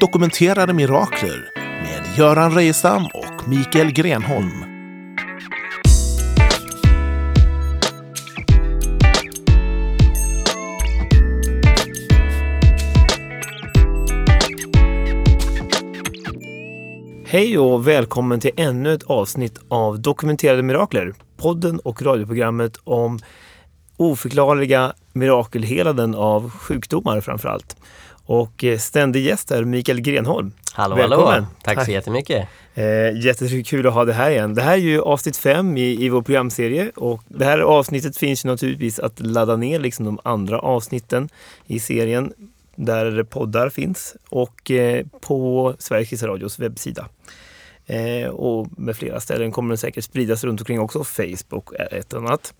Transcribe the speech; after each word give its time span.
Dokumenterade 0.00 0.72
mirakler 0.72 1.50
med 1.56 2.18
Göran 2.18 2.54
Reijestam 2.54 3.04
och 3.04 3.48
Mikael 3.48 3.92
Grenholm. 3.92 4.64
Hej 17.26 17.58
och 17.58 17.88
välkommen 17.88 18.40
till 18.40 18.50
ännu 18.56 18.94
ett 18.94 19.02
avsnitt 19.02 19.58
av 19.68 20.00
Dokumenterade 20.00 20.62
mirakler. 20.62 21.14
Podden 21.36 21.78
och 21.78 22.02
radioprogrammet 22.02 22.76
om 22.84 23.18
oförklarliga 23.96 24.92
mirakelhelanden 25.12 26.14
av 26.14 26.50
sjukdomar 26.50 27.20
framför 27.20 27.48
allt. 27.48 27.76
Och 28.28 28.64
eh, 28.64 28.78
ständig 28.78 29.24
gäst 29.24 29.50
är 29.50 29.64
Mikael 29.64 30.00
Grenholm. 30.00 30.52
Hallå, 30.72 30.96
Välkommen. 30.96 31.26
hallå! 31.26 31.46
Tack, 31.62 31.74
Tack. 31.74 31.84
så 31.84 31.90
jättemycket. 31.90 32.48
Eh, 32.74 33.16
jättekul 33.24 33.86
att 33.86 33.94
ha 33.94 34.04
det 34.04 34.12
här 34.12 34.30
igen. 34.30 34.54
Det 34.54 34.62
här 34.62 34.72
är 34.72 34.76
ju 34.76 35.00
avsnitt 35.00 35.36
fem 35.36 35.76
i, 35.76 36.04
i 36.04 36.08
vår 36.08 36.22
programserie 36.22 36.90
och 36.96 37.22
det 37.28 37.44
här 37.44 37.58
avsnittet 37.58 38.16
finns 38.16 38.44
ju 38.44 38.48
naturligtvis 38.48 38.98
att 38.98 39.20
ladda 39.20 39.56
ner 39.56 39.78
liksom 39.78 40.04
de 40.04 40.18
andra 40.24 40.58
avsnitten 40.58 41.28
i 41.66 41.80
serien 41.80 42.32
där 42.76 43.22
poddar 43.22 43.70
finns 43.70 44.16
och 44.28 44.70
eh, 44.70 45.06
på 45.20 45.74
Sveriges 45.78 46.22
Radios 46.22 46.58
webbsida. 46.58 47.08
Eh, 47.86 48.28
och 48.28 48.66
med 48.76 48.96
flera 48.96 49.20
ställen 49.20 49.52
kommer 49.52 49.68
den 49.68 49.78
säkert 49.78 50.04
spridas 50.04 50.44
runt 50.44 50.60
omkring 50.60 50.80
också, 50.80 51.04
Facebook 51.04 51.72
är 51.78 51.94
ett 51.94 52.14
annat. 52.14 52.54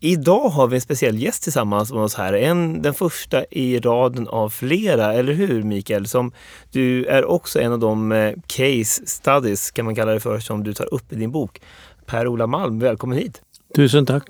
Idag 0.00 0.48
har 0.48 0.66
vi 0.66 0.74
en 0.74 0.80
speciell 0.80 1.18
gäst 1.18 1.42
tillsammans 1.42 1.92
med 1.92 2.02
oss 2.02 2.14
här. 2.14 2.32
En, 2.32 2.82
den 2.82 2.94
första 2.94 3.44
i 3.50 3.78
raden 3.78 4.28
av 4.28 4.50
flera, 4.50 5.14
eller 5.14 5.32
hur 5.32 5.62
Mikael? 5.62 6.06
Som 6.06 6.32
du 6.72 7.04
är 7.04 7.24
också 7.24 7.60
en 7.60 7.72
av 7.72 7.78
de 7.78 8.12
eh, 8.12 8.34
case 8.46 9.06
studies, 9.06 9.70
kan 9.70 9.84
man 9.84 9.94
kalla 9.94 10.12
det 10.12 10.20
för, 10.20 10.38
som 10.38 10.64
du 10.64 10.74
tar 10.74 10.94
upp 10.94 11.12
i 11.12 11.16
din 11.16 11.30
bok. 11.30 11.60
Per-Ola 12.06 12.46
Malm, 12.46 12.78
välkommen 12.78 13.18
hit! 13.18 13.42
Tusen 13.74 14.06
tack. 14.06 14.28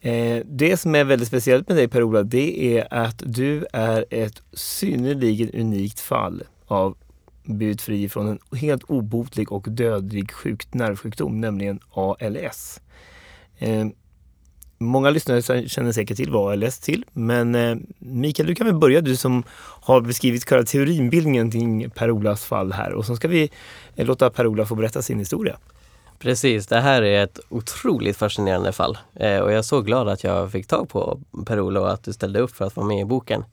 Eh, 0.00 0.42
det 0.44 0.76
som 0.76 0.94
är 0.94 1.04
väldigt 1.04 1.28
speciellt 1.28 1.68
med 1.68 1.76
dig 1.76 1.88
Per-Ola, 1.88 2.22
det 2.22 2.78
är 2.78 2.94
att 2.94 3.22
du 3.26 3.66
är 3.72 4.04
ett 4.10 4.42
synnerligen 4.52 5.50
unikt 5.60 6.00
fall 6.00 6.42
av 6.66 6.96
blivit 7.44 7.82
fri 7.82 8.08
från 8.08 8.28
en 8.28 8.58
helt 8.58 8.82
obotlig 8.82 9.52
och 9.52 9.66
dödlig 9.70 10.32
sjuk, 10.32 10.74
nervsjukdom, 10.74 11.40
nämligen 11.40 11.80
ALS. 11.90 12.80
Många 14.80 15.10
lyssnare 15.10 15.68
känner 15.68 15.92
säkert 15.92 16.16
till 16.16 16.30
vad 16.30 16.52
ALS 16.52 16.78
till, 16.78 17.04
men 17.12 17.54
eh, 17.54 17.76
Mikael, 17.98 18.46
du 18.46 18.54
kan 18.54 18.66
väl 18.66 18.76
börja, 18.76 19.00
du 19.00 19.16
som 19.16 19.42
har 19.58 20.00
beskrivit 20.00 20.48
själva 20.48 20.64
teorinbildningen 20.64 21.50
kring 21.50 21.90
Per-Olas 21.90 22.44
fall 22.44 22.72
här 22.72 22.92
och 22.92 23.04
så 23.06 23.16
ska 23.16 23.28
vi 23.28 23.50
eh, 23.96 24.06
låta 24.06 24.30
Per-Ola 24.30 24.66
få 24.66 24.74
berätta 24.74 25.02
sin 25.02 25.18
historia. 25.18 25.56
Precis, 26.18 26.66
det 26.66 26.80
här 26.80 27.02
är 27.02 27.24
ett 27.24 27.40
otroligt 27.48 28.16
fascinerande 28.16 28.72
fall 28.72 28.98
eh, 29.14 29.38
och 29.38 29.50
jag 29.50 29.58
är 29.58 29.62
så 29.62 29.80
glad 29.80 30.08
att 30.08 30.24
jag 30.24 30.52
fick 30.52 30.66
tag 30.66 30.88
på 30.88 31.20
Per-Ola 31.46 31.80
och 31.80 31.92
att 31.92 32.04
du 32.04 32.12
ställde 32.12 32.40
upp 32.40 32.56
för 32.56 32.64
att 32.64 32.76
vara 32.76 32.86
med 32.86 33.00
i 33.00 33.04
boken. 33.04 33.44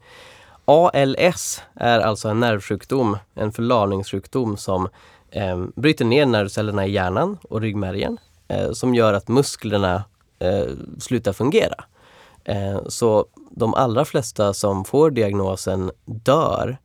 ALS 0.66 1.62
är 1.76 2.00
alltså 2.00 2.30
en 2.30 2.39
nervsjukdom, 2.39 3.17
en 3.36 3.52
förlamningssjukdom 3.52 4.58
som 4.58 4.88
eh, 5.32 5.66
bryter 5.76 6.06
ner 6.06 6.26
nervcellerna 6.26 6.88
i 6.88 6.92
hjärnan 6.92 7.38
och 7.50 7.62
ryggmärgen 7.62 8.17
eh, 8.48 8.72
som 8.72 8.95
gör 8.95 9.14
att 9.14 9.28
musklerna 9.28 10.04
eh, 10.39 10.66
slutar 11.00 11.33
fungera. 11.33 11.83
Eh, 12.44 12.80
så 12.88 13.25
de 13.50 13.73
allra 13.73 14.05
flesta 14.05 14.53
som 14.53 14.86
får 14.86 15.11
diagnosen 15.11 15.92
dör 16.05 16.77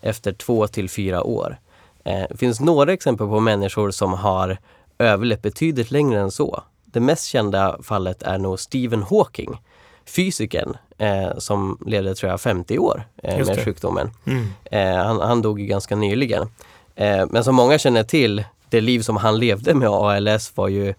efter 0.00 0.32
två 0.32 0.66
till 0.66 0.90
fyra 0.90 1.22
år. 1.22 1.58
Eh, 2.04 2.24
det 2.30 2.36
finns 2.36 2.60
några 2.60 2.92
exempel 2.92 3.26
på 3.26 3.40
människor 3.40 3.90
som 3.90 4.12
har 4.12 4.58
överlevt 4.98 5.42
betydligt 5.42 5.90
längre 5.90 6.20
än 6.20 6.30
så. 6.30 6.62
Det 6.84 7.00
mest 7.00 7.24
kända 7.24 7.78
fallet 7.82 8.22
är 8.22 8.38
nog 8.38 8.60
Stephen 8.60 9.02
Hawking, 9.02 9.60
fysikern 10.06 10.76
eh, 10.98 11.38
som 11.38 11.78
levde 11.86 12.14
tror 12.14 12.30
jag 12.30 12.40
50 12.40 12.78
år 12.78 13.04
eh, 13.22 13.46
med 13.46 13.64
sjukdomen. 13.64 14.10
Mm. 14.24 14.46
Eh, 14.64 15.04
han, 15.04 15.20
han 15.20 15.42
dog 15.42 15.60
ju 15.60 15.66
ganska 15.66 15.96
nyligen. 15.96 16.48
Eh, 16.94 17.26
men 17.30 17.44
som 17.44 17.54
många 17.54 17.78
känner 17.78 18.04
till, 18.04 18.44
det 18.68 18.80
liv 18.80 19.00
som 19.00 19.16
han 19.16 19.38
levde 19.38 19.74
med 19.74 19.88
ALS 19.88 20.56
var 20.56 20.68
ju 20.68 20.94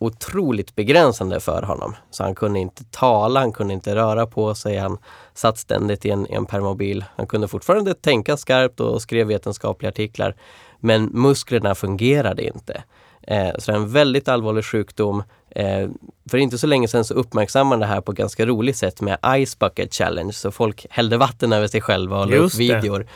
otroligt 0.00 0.76
begränsande 0.76 1.40
för 1.40 1.62
honom. 1.62 1.96
Så 2.10 2.22
han 2.22 2.34
kunde 2.34 2.60
inte 2.60 2.84
tala, 2.84 3.40
han 3.40 3.52
kunde 3.52 3.74
inte 3.74 3.94
röra 3.94 4.26
på 4.26 4.54
sig, 4.54 4.76
han 4.76 4.98
satt 5.34 5.58
ständigt 5.58 6.04
i 6.04 6.10
en, 6.10 6.26
i 6.26 6.34
en 6.34 6.46
permobil. 6.46 7.04
Han 7.16 7.26
kunde 7.26 7.48
fortfarande 7.48 7.94
tänka 7.94 8.36
skarpt 8.36 8.80
och 8.80 9.02
skrev 9.02 9.26
vetenskapliga 9.26 9.88
artiklar. 9.88 10.34
Men 10.78 11.04
musklerna 11.04 11.74
fungerade 11.74 12.46
inte. 12.46 12.82
Eh, 13.26 13.50
så 13.58 13.70
det 13.72 13.76
är 13.76 13.80
en 13.80 13.92
väldigt 13.92 14.28
allvarlig 14.28 14.64
sjukdom. 14.64 15.22
Eh, 15.50 15.88
för 16.30 16.38
inte 16.38 16.58
så 16.58 16.66
länge 16.66 16.88
sedan 16.88 17.04
så 17.04 17.14
uppmärksammade 17.14 17.68
man 17.70 17.80
det 17.80 17.86
här 17.86 18.00
på 18.00 18.12
ett 18.12 18.18
ganska 18.18 18.46
roligt 18.46 18.76
sätt 18.76 19.00
med 19.00 19.18
Ice 19.46 19.58
Bucket 19.58 19.94
Challenge. 19.94 20.32
Så 20.32 20.50
folk 20.50 20.86
hällde 20.90 21.16
vatten 21.16 21.52
över 21.52 21.66
sig 21.66 21.80
själva 21.80 22.18
och 22.20 22.26
la 22.26 22.36
upp 22.36 22.54
videor 22.60 23.06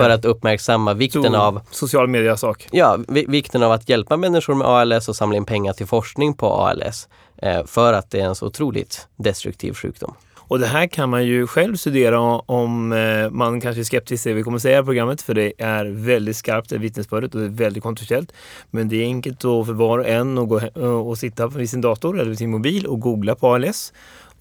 för 0.00 0.10
att 0.10 0.24
uppmärksamma 0.24 0.94
vikten 0.94 1.22
av 1.40 1.60
social 1.70 2.08
media-sak. 2.08 2.68
Ja, 2.70 2.98
vi- 3.08 3.24
vikten 3.28 3.62
av 3.62 3.72
att 3.72 3.88
hjälpa 3.88 4.16
människor 4.16 4.54
med 4.54 4.66
ALS 4.68 5.08
och 5.08 5.16
samla 5.16 5.36
in 5.36 5.44
pengar 5.44 5.72
till 5.72 5.86
forskning 5.86 6.34
på 6.34 6.52
ALS. 6.52 7.08
Eh, 7.36 7.64
för 7.66 7.92
att 7.92 8.10
det 8.10 8.20
är 8.20 8.24
en 8.24 8.34
så 8.34 8.46
otroligt 8.46 9.08
destruktiv 9.16 9.72
sjukdom. 9.74 10.14
Och 10.48 10.58
det 10.58 10.66
här 10.66 10.86
kan 10.86 11.10
man 11.10 11.26
ju 11.26 11.46
själv 11.46 11.76
studera 11.76 12.20
om 12.20 12.92
eh, 12.92 13.30
man 13.30 13.60
kanske 13.60 13.82
är 13.82 13.84
skeptisk 13.84 14.22
till 14.22 14.32
det 14.32 14.36
vi 14.36 14.42
kommer 14.42 14.58
säga 14.58 14.80
i 14.80 14.82
programmet 14.82 15.22
för 15.22 15.34
det 15.34 15.52
är 15.58 15.84
väldigt 15.84 16.36
skarpt, 16.36 16.70
det 16.70 16.78
vittnesbördet 16.78 17.34
och 17.34 17.40
det 17.40 17.46
är 17.46 17.50
väldigt 17.50 17.82
kontroversiellt. 17.82 18.32
Men 18.70 18.88
det 18.88 18.96
är 18.96 19.04
enkelt 19.04 19.40
då 19.40 19.64
för 19.64 19.72
var 19.72 19.98
och 19.98 20.08
en 20.08 20.38
att 20.38 20.48
gå 20.48 20.60
och 20.86 21.18
sitta 21.18 21.46
vid 21.46 21.70
sin 21.70 21.80
dator 21.80 22.20
eller 22.20 22.28
vid 22.28 22.38
sin 22.38 22.50
mobil 22.50 22.86
och 22.86 23.00
googla 23.00 23.34
på 23.34 23.54
ALS 23.54 23.92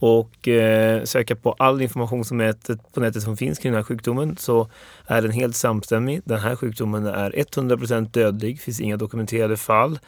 och 0.04 0.48
eh, 0.48 1.04
söka 1.04 1.36
på 1.36 1.52
all 1.52 1.82
information 1.82 2.26
som 2.26 2.38
nätet, 2.38 2.94
på 2.94 3.00
nätet 3.00 3.24
som 3.24 3.38
finns 3.38 3.60
kring 3.60 3.72
den 3.72 3.80
här 3.80 3.84
sjukdomen 3.84 4.38
så 4.38 4.70
är 5.08 5.22
den 5.22 5.32
helt 5.32 5.56
samstämmig. 5.56 6.22
Den 6.26 6.40
här 6.40 6.56
sjukdomen 6.56 7.06
är 7.06 7.32
100% 7.32 8.10
dödlig, 8.12 8.62
finns 8.62 8.82
inga 8.82 8.98
dokumenterade 8.98 9.58
fall 9.58 10.00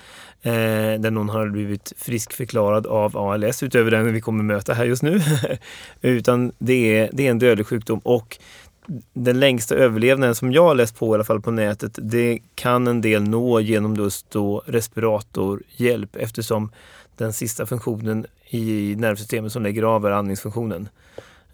eh, 0.42 0.52
där 1.00 1.12
någon 1.12 1.30
har 1.30 1.50
blivit 1.50 1.94
friskförklarad 1.98 2.88
av 2.88 3.18
ALS 3.18 3.64
utöver 3.64 3.92
den 3.92 4.14
vi 4.14 4.22
kommer 4.22 4.44
möta 4.44 4.74
här 4.74 4.86
just 4.86 5.04
nu. 5.04 5.22
Utan 6.02 6.52
det 6.58 6.98
är, 6.98 7.10
det 7.14 7.28
är 7.28 7.32
en 7.32 7.40
dödlig 7.40 7.68
sjukdom 7.68 8.00
och 8.00 8.38
den 9.14 9.40
längsta 9.40 9.76
överlevnaden 9.76 10.36
som 10.36 10.52
jag 10.52 10.64
har 10.64 10.76
läst 10.76 11.00
på 11.00 11.14
i 11.14 11.14
alla 11.14 11.24
fall 11.24 11.42
på 11.42 11.52
nätet, 11.52 12.00
det 12.02 12.40
kan 12.56 12.88
en 12.88 13.02
del 13.02 13.24
nå 13.24 13.60
genom 13.60 13.96
just 13.96 14.32
då 14.32 14.64
respiratorhjälp 14.66 16.16
eftersom 16.16 16.72
den 17.18 17.34
sista 17.34 17.66
funktionen 17.66 18.26
i 18.50 18.96
nervsystemet 18.98 19.52
som 19.52 19.64
lägger 19.64 19.84
av 19.84 20.06
är 20.06 20.12
andningsfunktionen. 20.12 20.90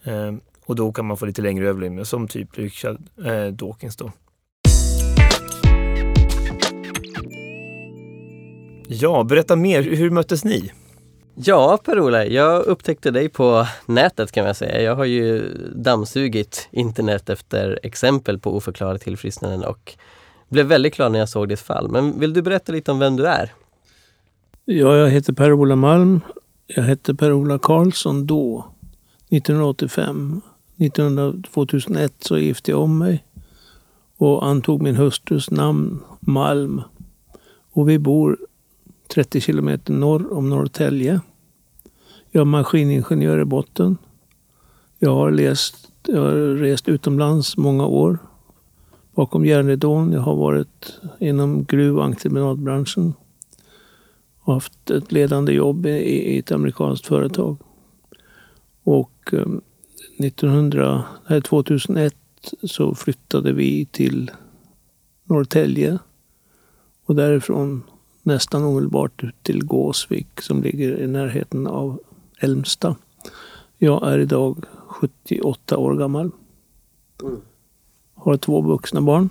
Eh, 0.04 0.32
och 0.66 0.76
då 0.76 0.92
kan 0.92 1.06
man 1.06 1.18
få 1.18 1.26
lite 1.26 1.42
längre 1.42 1.68
överlevnad 1.70 2.08
som 2.08 2.28
typ 2.28 2.58
Richard 2.58 2.98
eh, 3.26 3.48
Dawkins 3.48 3.96
då. 3.96 4.12
Ja, 8.88 9.24
berätta 9.24 9.56
mer. 9.56 9.82
Hur 9.82 10.10
möttes 10.10 10.44
ni? 10.44 10.72
Ja, 11.36 11.80
Per-Ola, 11.86 12.26
jag 12.26 12.64
upptäckte 12.64 13.12
dig 13.12 13.30
på 13.30 13.68
nätet 13.86 14.32
kan 14.32 14.46
man 14.46 14.56
säga. 14.56 14.82
Jag 14.82 14.96
har 14.96 15.06
ju 15.06 15.58
dammsugit 15.76 16.70
internet 16.72 17.30
efter 17.30 17.80
exempel 17.84 18.40
på 18.40 18.56
oförklarade 18.56 19.00
tillfrisknanden 19.00 19.64
och 19.64 19.94
blev 20.50 20.66
väldigt 20.66 20.96
glad 20.96 21.12
när 21.12 21.20
jag 21.20 21.30
såg 21.30 21.50
ditt 21.50 21.60
fall. 21.60 21.90
Men 21.90 22.20
vill 22.20 22.34
du 22.34 22.42
berätta 22.42 22.72
lite 22.72 22.92
om 22.92 23.00
vem 23.00 23.16
du 23.16 23.28
är? 23.28 23.52
Ja, 24.74 24.96
jag 24.96 25.10
heter 25.10 25.34
Per-Ola 25.34 25.76
Malm. 25.76 26.22
Jag 26.68 26.84
hette 26.84 27.16
Per-Ola 27.16 27.60
Karlsson 27.60 28.28
då, 28.28 28.66
1985. 29.30 30.42
2001 31.54 32.14
så 32.20 32.38
gifte 32.38 32.72
jag 32.72 32.80
om 32.80 32.98
mig 32.98 33.26
och 34.18 34.46
antog 34.46 34.82
min 34.82 34.96
hustrus 34.96 35.52
namn 35.52 36.00
Malm. 36.20 36.82
Och 37.72 37.90
vi 37.90 38.00
bor 38.00 38.38
30 39.14 39.42
kilometer 39.42 39.94
norr 39.94 40.34
om 40.34 40.50
Norrtälje. 40.50 41.22
Jag 42.30 42.42
är 42.42 42.46
maskiningenjör 42.46 43.40
i 43.42 43.46
botten. 43.46 43.98
Jag 45.00 45.16
har, 45.16 45.32
läst, 45.32 45.92
jag 46.08 46.22
har 46.22 46.56
rest 46.56 46.90
utomlands 46.90 47.58
många 47.58 47.86
år 47.86 48.18
bakom 49.16 49.46
järnridån. 49.46 50.12
Jag 50.12 50.22
har 50.22 50.36
varit 50.36 51.00
inom 51.20 51.64
gruv 51.64 51.98
och 51.98 52.06
entreprenadbranschen 52.06 53.14
och 54.42 54.54
haft 54.54 54.90
ett 54.90 55.12
ledande 55.12 55.54
jobb 55.54 55.86
i, 55.86 55.90
i 55.90 56.40
ett 56.40 56.52
amerikanskt 56.52 57.08
företag. 57.08 57.58
Och 58.84 59.34
eh, 59.34 59.46
1900, 60.20 61.04
nej, 61.28 61.42
2001 61.42 62.16
så 62.64 62.96
flyttade 62.96 63.54
vi 63.54 63.86
till 63.86 64.32
Norrtälje 65.24 66.00
och 67.06 67.16
därifrån 67.16 67.84
nästan 68.24 68.64
omedelbart 68.64 69.24
ut 69.24 69.44
till 69.44 69.66
Gåsvik 69.66 70.42
som 70.42 70.64
ligger 70.64 71.00
i 71.00 71.08
närheten 71.08 71.68
av 71.68 72.00
Älmsta. 72.40 72.96
Jag 73.78 74.08
är 74.08 74.20
idag 74.20 74.66
78 74.88 75.78
år 75.78 75.96
gammal. 75.96 76.32
Har 78.14 78.38
två 78.38 78.62
vuxna 78.62 79.02
barn. 79.02 79.30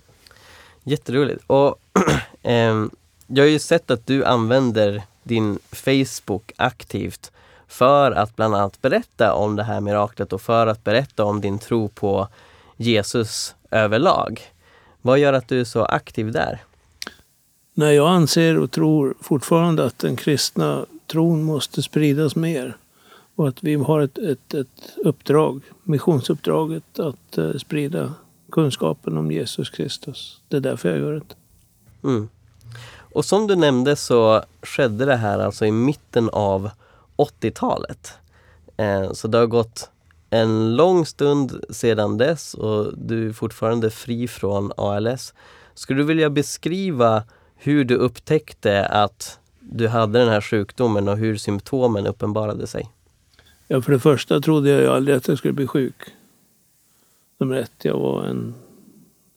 Jätteroligt. 0.84 1.44
Och 1.46 1.80
ehm, 2.42 2.90
jag 3.32 3.44
har 3.44 3.48
ju 3.48 3.58
sett 3.58 3.90
att 3.90 4.06
du 4.06 4.24
använder 4.24 5.02
din 5.22 5.58
Facebook 5.72 6.52
aktivt 6.56 7.30
för 7.68 8.12
att 8.12 8.36
bland 8.36 8.54
annat 8.54 8.82
berätta 8.82 9.34
om 9.34 9.56
det 9.56 9.62
här 9.62 9.80
miraklet 9.80 10.32
och 10.32 10.42
för 10.42 10.66
att 10.66 10.84
berätta 10.84 11.24
om 11.24 11.40
din 11.40 11.58
tro 11.58 11.88
på 11.88 12.28
Jesus 12.76 13.54
överlag. 13.70 14.40
Vad 15.02 15.18
gör 15.18 15.32
att 15.32 15.48
du 15.48 15.60
är 15.60 15.64
så 15.64 15.84
aktiv 15.84 16.32
där? 16.32 16.62
Nej, 17.74 17.96
jag 17.96 18.08
anser 18.08 18.58
och 18.58 18.70
tror 18.70 19.14
fortfarande 19.20 19.84
att 19.84 19.98
den 19.98 20.16
kristna 20.16 20.86
tron 21.06 21.42
måste 21.42 21.82
spridas 21.82 22.36
mer. 22.36 22.76
Och 23.34 23.48
att 23.48 23.62
vi 23.62 23.74
har 23.74 24.00
ett, 24.00 24.18
ett, 24.18 24.54
ett 24.54 24.96
uppdrag, 24.96 25.62
missionsuppdraget, 25.82 26.98
att 26.98 27.38
eh, 27.38 27.52
sprida 27.52 28.14
kunskapen 28.52 29.16
om 29.16 29.32
Jesus 29.32 29.70
Kristus. 29.70 30.40
Det 30.48 30.56
är 30.56 30.60
därför 30.60 30.88
jag 30.88 30.98
gör 30.98 31.12
det. 31.12 31.34
Mm. 32.08 32.28
Och 33.12 33.24
som 33.24 33.46
du 33.46 33.56
nämnde 33.56 33.96
så 33.96 34.42
skedde 34.62 35.04
det 35.04 35.16
här 35.16 35.38
alltså 35.38 35.66
i 35.66 35.72
mitten 35.72 36.30
av 36.32 36.70
80-talet. 37.16 38.12
Eh, 38.76 39.12
så 39.12 39.28
det 39.28 39.38
har 39.38 39.46
gått 39.46 39.90
en 40.30 40.76
lång 40.76 41.06
stund 41.06 41.64
sedan 41.70 42.18
dess 42.18 42.54
och 42.54 42.98
du 42.98 43.28
är 43.28 43.32
fortfarande 43.32 43.90
fri 43.90 44.28
från 44.28 44.72
ALS. 44.76 45.34
Skulle 45.74 46.00
du 46.00 46.06
vilja 46.06 46.30
beskriva 46.30 47.22
hur 47.56 47.84
du 47.84 47.94
upptäckte 47.94 48.86
att 48.86 49.38
du 49.60 49.88
hade 49.88 50.18
den 50.18 50.28
här 50.28 50.40
sjukdomen 50.40 51.08
och 51.08 51.16
hur 51.16 51.36
symptomen 51.36 52.06
uppenbarade 52.06 52.66
sig? 52.66 52.90
Ja, 53.68 53.82
för 53.82 53.92
det 53.92 54.00
första 54.00 54.40
trodde 54.40 54.70
jag 54.70 54.80
ju 54.80 54.88
aldrig 54.88 55.16
att 55.16 55.28
jag 55.28 55.38
skulle 55.38 55.54
bli 55.54 55.66
sjuk. 55.66 55.94
Nummer 57.38 57.56
ett, 57.56 57.72
jag 57.82 57.98
var 57.98 58.24
en 58.24 58.54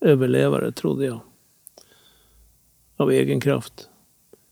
överlevare, 0.01 0.71
trodde 0.71 1.05
jag. 1.05 1.19
Av 2.97 3.11
egen 3.11 3.39
kraft. 3.39 3.89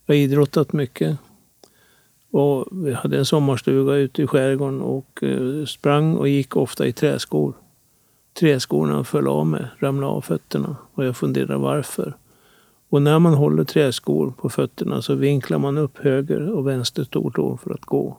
Jag 0.06 0.16
har 0.16 0.20
idrottat 0.20 0.74
mycket. 0.74 1.18
Och 2.32 2.68
vi 2.72 2.94
hade 2.94 3.18
en 3.18 3.26
sommarstuga 3.26 3.94
ute 3.94 4.22
i 4.22 4.28
skärgården 4.28 4.82
och 4.82 5.24
eh, 5.24 5.66
sprang 5.66 6.16
och 6.16 6.28
gick 6.28 6.56
ofta 6.56 6.88
i 6.88 6.94
träskor. 6.94 7.54
Träskorna 8.34 9.04
föll 9.04 9.28
av 9.28 9.46
mig, 9.46 9.66
ramlade 9.80 10.14
av 10.14 10.22
fötterna 10.22 10.76
och 10.94 11.06
jag 11.06 11.18
funderade 11.18 11.58
varför. 11.58 12.18
Och 12.90 13.02
när 13.02 13.20
man 13.20 13.34
håller 13.34 13.64
träskor 13.64 14.34
på 14.38 14.50
fötterna 14.50 15.02
så 15.02 15.16
vinklar 15.16 15.60
man 15.60 15.78
upp 15.78 15.98
höger 15.98 16.52
och 16.52 16.68
vänster 16.68 17.04
stortå 17.04 17.58
för 17.58 17.74
att 17.74 17.86
gå. 17.86 18.18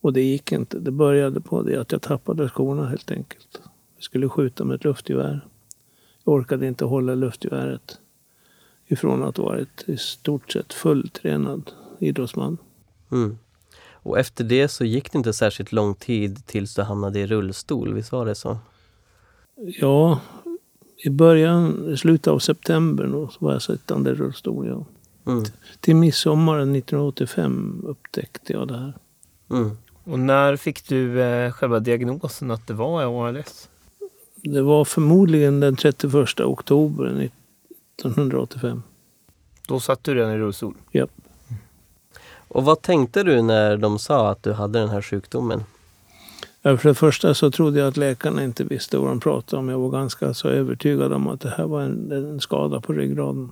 Och 0.00 0.12
det 0.12 0.22
gick 0.22 0.52
inte. 0.52 0.78
Det 0.78 0.90
började 0.90 1.40
på 1.40 1.62
det 1.62 1.76
att 1.76 1.92
jag 1.92 2.02
tappade 2.02 2.48
skorna 2.48 2.88
helt 2.88 3.10
enkelt. 3.10 3.60
Jag 3.96 4.02
skulle 4.02 4.28
skjuta 4.28 4.64
med 4.64 4.74
ett 4.74 4.84
luftgevär. 4.84 5.40
Jag 6.24 6.34
orkade 6.34 6.66
inte 6.66 6.84
hålla 6.84 7.14
luftgeväret 7.14 7.98
ifrån 8.88 9.22
att 9.22 9.38
vara 9.38 9.58
ett 9.58 9.84
i 9.86 9.96
stort 9.96 10.52
sett 10.52 10.72
fulltränad 10.72 11.70
idrottsman. 11.98 12.58
Mm. 13.12 13.38
Och 13.92 14.18
efter 14.18 14.44
det 14.44 14.68
så 14.68 14.84
gick 14.84 15.12
det 15.12 15.18
inte 15.18 15.32
särskilt 15.32 15.72
lång 15.72 15.94
tid 15.94 16.46
tills 16.46 16.74
du 16.74 16.82
hamnade 16.82 17.20
i 17.20 17.26
rullstol, 17.26 17.94
visst 17.94 18.12
var 18.12 18.26
det 18.26 18.34
så? 18.34 18.58
Ja, 19.56 20.20
i 21.04 21.10
början, 21.10 21.92
i 21.92 21.96
slutet 21.96 22.26
av 22.26 22.38
september 22.38 23.06
då, 23.06 23.28
så 23.28 23.44
var 23.44 23.52
jag 23.52 23.62
sittande 23.62 24.10
i 24.10 24.14
rullstol. 24.14 24.66
Ja. 24.66 24.84
Mm. 25.32 25.44
Till 25.80 25.96
midsommaren 25.96 26.76
1985 26.76 27.82
upptäckte 27.86 28.52
jag 28.52 28.68
det 28.68 28.78
här. 28.78 28.94
Mm. 29.50 29.70
Och 30.04 30.18
när 30.18 30.56
fick 30.56 30.88
du 30.88 31.22
eh, 31.22 31.52
själva 31.52 31.80
diagnosen 31.80 32.50
att 32.50 32.66
det 32.66 32.74
var 32.74 33.26
ALS? 33.28 33.68
Det 34.34 34.62
var 34.62 34.84
förmodligen 34.84 35.60
den 35.60 35.76
31 35.76 36.40
oktober 36.40 37.30
1985. 37.98 38.82
Då 39.68 39.80
satt 39.80 40.04
du 40.04 40.14
redan 40.14 40.32
i 40.32 40.38
rullstol? 40.38 40.74
Ja. 40.90 41.06
Och 42.48 42.64
vad 42.64 42.82
tänkte 42.82 43.22
du 43.22 43.42
när 43.42 43.76
de 43.76 43.98
sa 43.98 44.30
att 44.30 44.42
du 44.42 44.52
hade 44.52 44.78
den 44.78 44.88
här 44.88 45.02
sjukdomen? 45.02 45.64
Ja, 46.62 46.76
För 46.76 46.88
det 46.88 46.94
första 46.94 47.34
så 47.34 47.50
trodde 47.50 47.78
jag 47.78 47.88
att 47.88 47.96
läkarna 47.96 48.44
inte 48.44 48.64
visste 48.64 48.98
vad 48.98 49.08
de 49.08 49.20
pratade 49.20 49.60
om. 49.60 49.68
Jag 49.68 49.78
var 49.78 49.90
ganska 49.90 50.34
så 50.34 50.48
övertygad 50.48 51.12
om 51.12 51.28
att 51.28 51.40
det 51.40 51.50
här 51.50 51.66
var 51.66 51.82
en, 51.82 52.12
en 52.12 52.40
skada 52.40 52.80
på 52.80 52.92
ryggraden. 52.92 53.50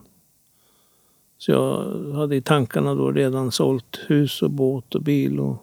Så 1.38 1.50
jag 1.50 1.84
hade 2.12 2.36
i 2.36 2.42
tankarna 2.42 2.94
då 2.94 3.12
redan 3.12 3.52
sålt 3.52 4.00
hus 4.06 4.42
och 4.42 4.50
båt 4.50 4.94
och 4.94 5.02
bil 5.02 5.40
och 5.40 5.56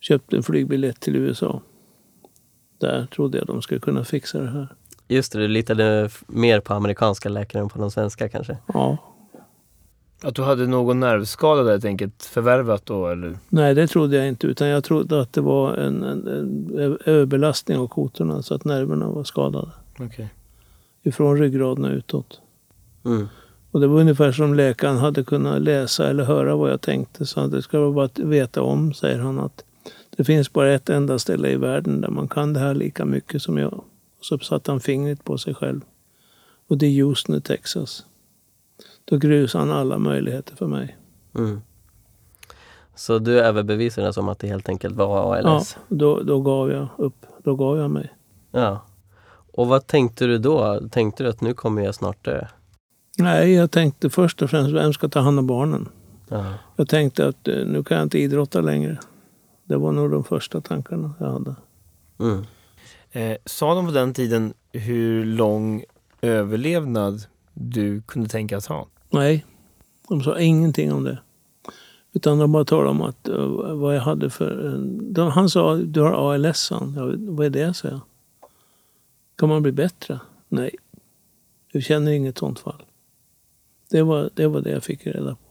köpt 0.00 0.32
en 0.32 0.42
flygbiljett 0.42 1.00
till 1.00 1.16
USA. 1.16 1.62
Där 2.78 3.06
trodde 3.06 3.38
jag 3.38 3.46
de 3.46 3.62
skulle 3.62 3.80
kunna 3.80 4.04
fixa 4.04 4.38
det 4.38 4.50
här. 4.50 4.68
Just 5.08 5.32
det, 5.32 5.38
du 5.38 5.48
litade 5.48 6.10
mer 6.26 6.60
på 6.60 6.74
amerikanska 6.74 7.28
läkare 7.28 7.62
än 7.62 7.68
på 7.68 7.78
de 7.78 7.90
svenska 7.90 8.28
kanske? 8.28 8.56
Ja, 8.74 8.96
Att 10.22 10.34
du 10.34 10.42
hade 10.42 10.66
någon 10.66 11.00
nervskada 11.00 11.62
där 11.62 11.70
helt 11.70 11.84
enkelt 11.84 12.22
förvärvat 12.22 12.86
då 12.86 13.06
eller? 13.06 13.38
nej 13.48 13.74
det 13.74 13.86
trodde 13.86 14.16
jag 14.16 14.28
inte 14.28 14.46
utan 14.46 14.68
jag 14.68 14.84
trodde 14.84 15.20
att 15.20 15.32
det 15.32 15.40
var 15.40 15.74
en, 15.74 16.02
en, 16.02 16.26
en 16.78 16.98
överbelastning 17.04 17.78
av 17.78 17.86
kotorna 17.86 18.42
så 18.42 18.54
att 18.54 18.64
nerverna 18.64 19.08
var 19.08 19.24
skadade. 19.24 19.70
Okej. 19.98 20.28
Ifrån 21.02 21.38
ryggraden 21.38 21.84
och 21.84 21.90
utåt. 21.90 22.40
Mm. 23.04 23.28
Och 23.70 23.80
det 23.80 23.86
var 23.86 24.00
ungefär 24.00 24.32
som 24.32 24.54
läkaren 24.54 24.96
hade 24.96 25.24
kunnat 25.24 25.62
läsa 25.62 26.08
eller 26.10 26.24
höra 26.24 26.56
vad 26.56 26.70
jag 26.70 26.80
tänkte. 26.80 27.26
Så 27.26 27.46
det 27.46 27.62
ska 27.62 27.80
vara 27.80 27.92
bara 27.92 28.04
att 28.04 28.18
veta 28.18 28.62
om, 28.62 28.94
säger 28.94 29.18
han, 29.18 29.38
att 29.38 29.64
det 30.16 30.24
finns 30.24 30.52
bara 30.52 30.72
ett 30.72 30.88
enda 30.88 31.18
ställe 31.18 31.50
i 31.50 31.56
världen 31.56 32.00
där 32.00 32.08
man 32.08 32.28
kan 32.28 32.52
det 32.52 32.60
här 32.60 32.74
lika 32.74 33.04
mycket 33.04 33.42
som 33.42 33.58
jag. 33.58 33.84
Och 34.18 34.24
så 34.24 34.38
satte 34.38 34.70
han 34.70 34.80
fingret 34.80 35.24
på 35.24 35.38
sig 35.38 35.54
själv. 35.54 35.80
Och 36.68 36.78
det 36.78 36.86
är 36.86 37.04
Houston, 37.04 37.40
Texas. 37.40 38.04
Då 39.04 39.16
grusade 39.16 39.64
han 39.64 39.76
alla 39.76 39.98
möjligheter 39.98 40.56
för 40.56 40.66
mig. 40.66 40.96
Mm. 41.34 41.60
Så 42.94 43.18
du 43.18 43.40
överbevisades 43.40 44.16
om 44.16 44.28
att 44.28 44.38
det 44.38 44.48
helt 44.48 44.68
enkelt 44.68 44.96
var 44.96 45.38
Ja, 45.38 45.50
ALS? 45.54 45.76
då, 45.88 46.22
då 46.22 46.40
gav 46.40 46.70
jag 46.70 46.88
upp. 46.98 47.26
Då 47.44 47.54
gav 47.56 47.78
jag 47.78 47.90
mig. 47.90 48.14
Ja. 48.50 48.84
Och 49.52 49.68
vad 49.68 49.86
tänkte 49.86 50.26
du 50.26 50.38
då? 50.38 50.88
Tänkte 50.90 51.22
du 51.24 51.28
att 51.28 51.40
nu 51.40 51.54
kommer 51.54 51.82
jag 51.82 51.94
snart 51.94 52.24
dö? 52.24 52.46
Nej, 53.18 53.52
jag 53.52 53.70
tänkte 53.70 54.10
först 54.10 54.42
och 54.42 54.50
främst, 54.50 54.74
vem 54.74 54.92
ska 54.92 55.08
ta 55.08 55.20
hand 55.20 55.38
om 55.38 55.46
barnen? 55.46 55.88
Ja. 56.28 56.44
Jag 56.76 56.88
tänkte 56.88 57.28
att 57.28 57.48
eh, 57.48 57.66
nu 57.66 57.82
kan 57.84 57.96
jag 57.96 58.06
inte 58.06 58.18
idrotta 58.18 58.60
längre. 58.60 58.98
Det 59.64 59.76
var 59.76 59.92
nog 59.92 60.10
de 60.10 60.24
första 60.24 60.60
tankarna 60.60 61.14
jag 61.20 61.30
hade. 61.30 61.54
Mm. 62.20 62.44
Eh, 63.12 63.36
sa 63.44 63.74
de 63.74 63.86
på 63.86 63.92
den 63.92 64.14
tiden 64.14 64.54
hur 64.72 65.24
lång 65.24 65.84
överlevnad 66.20 67.26
du 67.54 68.02
kunde 68.02 68.28
tänkas 68.28 68.66
ha? 68.66 68.88
Nej, 69.10 69.46
de 70.08 70.22
sa 70.22 70.38
ingenting 70.38 70.92
om 70.92 71.04
det. 71.04 71.18
Utan 72.12 72.38
de 72.38 72.52
bara 72.52 72.64
talade 72.64 72.90
om 72.90 73.02
att, 73.02 73.28
eh, 73.28 73.46
vad 73.74 73.96
jag 73.96 74.00
hade 74.00 74.30
för... 74.30 74.78
De, 75.00 75.30
han 75.30 75.50
sa, 75.50 75.76
du 75.76 76.00
har 76.00 76.34
ALS, 76.34 76.70
han. 76.70 76.94
Ja, 76.96 77.32
vad 77.34 77.46
är 77.46 77.50
det, 77.50 77.74
sa 77.74 77.88
jag. 77.88 78.00
Kan 79.36 79.48
man 79.48 79.62
bli 79.62 79.72
bättre? 79.72 80.20
Nej, 80.48 80.76
jag 81.72 81.82
känner 81.82 82.12
inget 82.12 82.38
sånt 82.38 82.58
fall. 82.58 82.82
Det 83.90 84.02
var, 84.02 84.30
det 84.34 84.46
var 84.46 84.60
det 84.60 84.70
jag 84.70 84.84
fick 84.84 85.06
reda 85.06 85.36
på. 85.36 85.48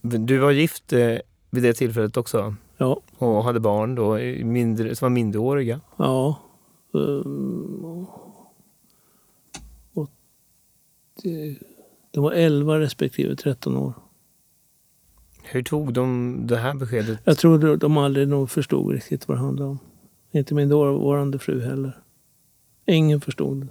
Du 0.00 0.38
var 0.38 0.50
gift 0.50 0.92
eh, 0.92 1.18
vid 1.50 1.62
det 1.62 1.72
tillfället 1.72 2.16
också 2.16 2.54
Ja, 2.80 3.00
och 3.18 3.44
hade 3.44 3.60
barn 3.60 3.94
då, 3.94 4.14
mindre, 4.44 4.96
som 4.96 5.06
var 5.06 5.10
minderåriga. 5.10 5.80
ja. 5.96 6.40
Um, 6.92 8.06
och 9.94 10.10
det, 11.22 11.58
de 12.10 12.24
var 12.24 12.32
11 12.32 12.80
respektive 12.80 13.36
13 13.36 13.76
år. 13.76 13.92
Hur 15.42 15.62
tog 15.62 15.92
de 15.92 16.36
det 16.46 16.56
här 16.56 16.74
beskedet? 16.74 17.18
Jag 17.24 17.38
tror 17.38 17.76
de 17.76 17.96
aldrig 17.96 18.28
nog 18.28 18.50
förstod 18.50 18.92
riktigt 18.92 19.28
vad 19.28 19.36
det 19.36 19.40
handlade 19.42 19.70
om. 19.70 19.78
Inte 20.30 20.54
min 20.54 20.68
dåvarande 20.68 21.38
fru 21.38 21.60
heller. 21.60 21.98
Ingen 22.86 23.20
förstod 23.20 23.60
det. 23.60 23.68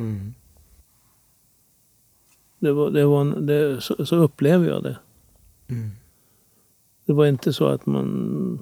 Mm. 0.00 0.34
det, 2.58 2.72
var, 2.72 2.90
det, 2.90 3.06
var, 3.06 3.20
en- 3.20 3.46
det 3.46 3.80
så, 3.80 4.06
så 4.06 4.16
upplever 4.16 4.68
jag 4.68 4.82
det. 4.82 4.98
Mm. 5.68 5.90
Det 7.06 7.12
var 7.12 7.26
inte 7.26 7.52
så 7.52 7.66
att 7.66 7.86
man... 7.86 8.58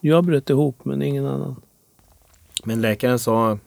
Jag 0.00 0.24
bröt 0.24 0.50
ihop, 0.50 0.84
men 0.84 1.02
ingen 1.02 1.26
annan. 1.26 1.56
Men 2.64 2.80
läkaren 2.80 3.18
sa 3.18 3.58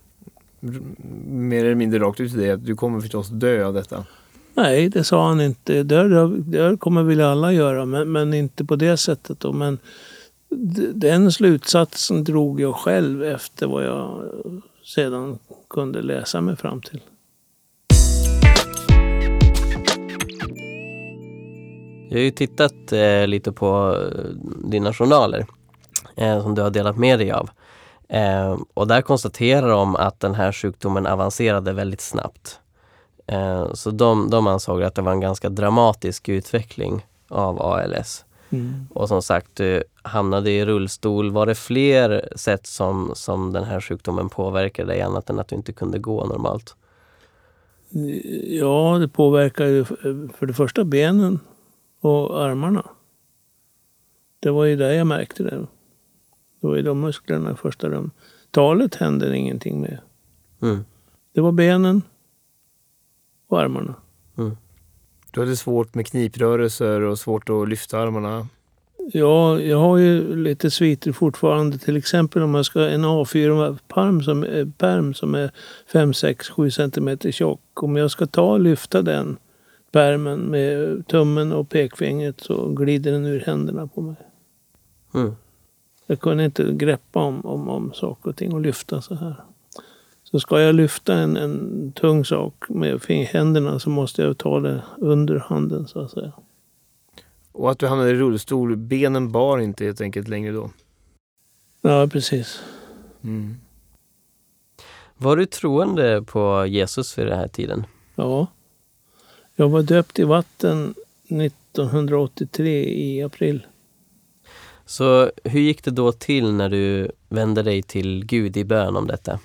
mer 1.27 1.65
eller 1.65 1.75
mindre 1.75 1.99
rakt 1.99 2.19
ut 2.19 2.31
till 2.31 2.39
dig 2.39 2.51
att 2.51 2.65
du 2.65 2.75
kommer 2.75 2.99
förstås 2.99 3.29
dö 3.29 3.65
av 3.65 3.73
detta. 3.73 4.05
Nej, 4.53 4.89
det 4.89 5.03
sa 5.03 5.27
han 5.27 5.41
inte. 5.41 5.83
Det, 5.83 6.09
det, 6.09 6.37
det 6.37 6.77
kommer 6.77 7.03
väl 7.03 7.21
alla 7.21 7.53
göra, 7.53 7.85
men, 7.85 8.11
men 8.11 8.33
inte 8.33 8.65
på 8.65 8.75
det 8.75 8.97
sättet. 8.97 9.39
Då. 9.39 9.53
Men 9.53 9.79
den 10.93 11.31
slutsatsen 11.31 12.23
drog 12.23 12.61
jag 12.61 12.75
själv 12.75 13.23
efter 13.23 13.67
vad 13.67 13.85
jag 13.85 14.29
sedan 14.83 15.39
kunde 15.69 16.01
läsa 16.01 16.41
mig 16.41 16.55
fram 16.55 16.81
till. 16.81 17.01
Jag 22.13 22.19
har 22.19 22.23
ju 22.23 22.31
tittat 22.31 22.91
eh, 22.91 23.27
lite 23.27 23.51
på 23.51 23.97
eh, 23.97 24.23
dina 24.69 24.93
journaler 24.93 25.45
eh, 26.15 26.41
som 26.41 26.55
du 26.55 26.61
har 26.61 26.69
delat 26.69 26.97
med 26.97 27.19
dig 27.19 27.31
av. 27.31 27.49
Eh, 28.07 28.57
och 28.73 28.87
där 28.87 29.01
konstaterar 29.01 29.69
de 29.69 29.95
att 29.95 30.19
den 30.19 30.35
här 30.35 30.51
sjukdomen 30.51 31.05
avancerade 31.05 31.73
väldigt 31.73 32.01
snabbt. 32.01 32.59
Eh, 33.27 33.73
så 33.73 33.91
de, 33.91 34.29
de 34.29 34.47
ansåg 34.47 34.83
att 34.83 34.95
det 34.95 35.01
var 35.01 35.11
en 35.11 35.19
ganska 35.19 35.49
dramatisk 35.49 36.29
utveckling 36.29 37.05
av 37.27 37.61
ALS. 37.61 38.25
Mm. 38.49 38.87
Och 38.93 39.07
som 39.07 39.21
sagt, 39.21 39.55
du 39.55 39.83
hamnade 40.01 40.51
i 40.51 40.65
rullstol. 40.65 41.31
Var 41.31 41.45
det 41.45 41.55
fler 41.55 42.29
sätt 42.35 42.67
som, 42.67 43.11
som 43.15 43.53
den 43.53 43.63
här 43.63 43.81
sjukdomen 43.81 44.29
påverkade 44.29 44.87
dig 44.87 45.01
annat 45.01 45.29
än 45.29 45.39
att 45.39 45.47
du 45.47 45.55
inte 45.55 45.73
kunde 45.73 45.99
gå 45.99 46.25
normalt? 46.25 46.75
Ja, 48.47 48.97
det 48.99 49.07
påverkar 49.07 49.65
ju 49.65 49.85
för 50.37 50.45
det 50.45 50.53
första 50.53 50.83
benen 50.83 51.39
och 52.03 52.43
armarna. 52.43 52.89
Det 54.39 54.51
var 54.51 54.65
ju 54.65 54.75
där 54.75 54.91
jag 54.91 55.07
märkte 55.07 55.43
det. 55.43 55.67
Det 56.61 56.67
var 56.67 56.75
ju 56.75 56.81
de 56.81 56.99
musklerna 56.99 57.51
i 57.51 57.55
första 57.55 57.89
rum. 57.89 58.11
Talet 58.51 58.95
hände 58.95 59.37
ingenting 59.37 59.81
med. 59.81 59.99
Mm. 60.61 60.85
Det 61.33 61.41
var 61.41 61.51
benen 61.51 62.01
och 63.47 63.61
armarna. 63.61 63.95
Du 65.31 65.39
hade 65.39 65.55
svårt 65.55 65.95
med 65.95 66.07
kniprörelser 66.07 67.01
och 67.01 67.19
svårt 67.19 67.49
att 67.49 67.69
lyfta 67.69 67.99
armarna. 67.99 68.47
Ja, 69.13 69.59
jag 69.59 69.77
har 69.77 69.97
ju 69.97 70.35
lite 70.35 70.71
sviter 70.71 71.11
fortfarande. 71.11 71.77
Till 71.77 71.97
exempel 71.97 72.41
om 72.41 72.55
jag 72.55 72.65
ska 72.65 72.89
en 72.89 73.05
A4-pärm 73.05 74.23
som, 74.23 74.71
pärm 74.77 75.13
som 75.13 75.35
är 75.35 75.51
5, 75.91 76.13
6, 76.13 76.49
7 76.49 76.71
centimeter 76.71 77.31
tjock. 77.31 77.83
Om 77.83 77.95
jag 77.95 78.11
ska 78.11 78.25
ta 78.25 78.51
och 78.51 78.59
lyfta 78.59 79.01
den 79.01 79.37
pärmen 79.93 80.39
med 80.39 81.07
tummen 81.07 81.51
och 81.51 81.69
pekfingret 81.69 82.41
så 82.41 82.69
glider 82.69 83.11
den 83.11 83.25
ur 83.25 83.39
händerna 83.39 83.87
på 83.87 84.01
mig. 84.01 84.15
Mm. 85.13 85.35
Jag 86.07 86.19
kunde 86.19 86.45
inte 86.45 86.73
greppa 86.73 87.19
om, 87.19 87.45
om, 87.45 87.69
om 87.69 87.93
saker 87.93 88.29
och 88.29 88.35
ting 88.35 88.53
och 88.53 88.61
lyfta 88.61 89.01
så 89.01 89.15
här. 89.15 89.35
Så 90.23 90.39
ska 90.39 90.61
jag 90.61 90.75
lyfta 90.75 91.13
en, 91.13 91.37
en 91.37 91.91
tung 91.91 92.25
sak 92.25 92.69
med 92.69 93.01
händerna 93.07 93.79
så 93.79 93.89
måste 93.89 94.21
jag 94.21 94.37
ta 94.37 94.59
det 94.59 94.83
under 94.97 95.39
handen 95.39 95.87
så 95.87 95.99
att 95.99 96.11
säga. 96.11 96.31
Och 97.51 97.71
att 97.71 97.79
du 97.79 97.87
hamnade 97.87 98.09
i 98.09 98.13
rullstol, 98.13 98.75
benen 98.75 99.31
bar 99.31 99.59
inte 99.59 99.85
helt 99.85 100.01
enkelt 100.01 100.27
längre 100.27 100.51
då. 100.51 100.69
Ja, 101.81 102.07
precis. 102.07 102.63
Mm. 103.23 103.55
Var 105.17 105.37
du 105.37 105.45
troende 105.45 106.23
på 106.27 106.65
Jesus 106.65 107.17
vid 107.17 107.27
den 107.27 107.39
här 107.39 107.47
tiden? 107.47 107.85
Ja. 108.15 108.47
Jag 109.55 109.69
var 109.69 109.81
döpt 109.81 110.19
i 110.19 110.23
vatten 110.23 110.93
1983 111.27 112.83
i 112.83 113.23
april. 113.23 113.67
Så 114.85 115.31
hur 115.43 115.59
gick 115.59 115.83
det 115.83 115.91
då 115.91 116.11
till 116.11 116.53
när 116.53 116.69
du 116.69 117.11
vände 117.29 117.63
dig 117.63 117.83
till 117.83 118.25
Gud 118.25 118.57
i 118.57 118.63
bön 118.63 118.95
om 118.95 119.07
detta? 119.07 119.39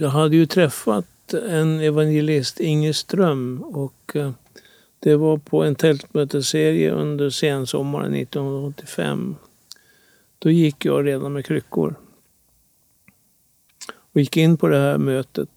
Jag 0.00 0.08
hade 0.08 0.36
ju 0.36 0.46
träffat 0.46 1.34
en 1.48 1.80
evangelist, 1.80 2.60
Inge 2.60 2.94
Ström, 2.94 3.62
och 3.62 4.16
eh, 4.16 4.32
det 4.98 5.16
var 5.16 5.38
på 5.38 5.64
en 5.64 5.74
tältmötesserie 5.74 6.90
under 6.90 7.30
sensommaren 7.30 8.14
1985. 8.14 9.36
Då 10.38 10.50
gick 10.50 10.84
jag 10.84 11.06
redan 11.06 11.32
med 11.32 11.46
kryckor. 11.46 11.94
Och 13.92 14.20
gick 14.20 14.36
in 14.36 14.56
på 14.56 14.68
det 14.68 14.78
här 14.78 14.98
mötet. 14.98 15.48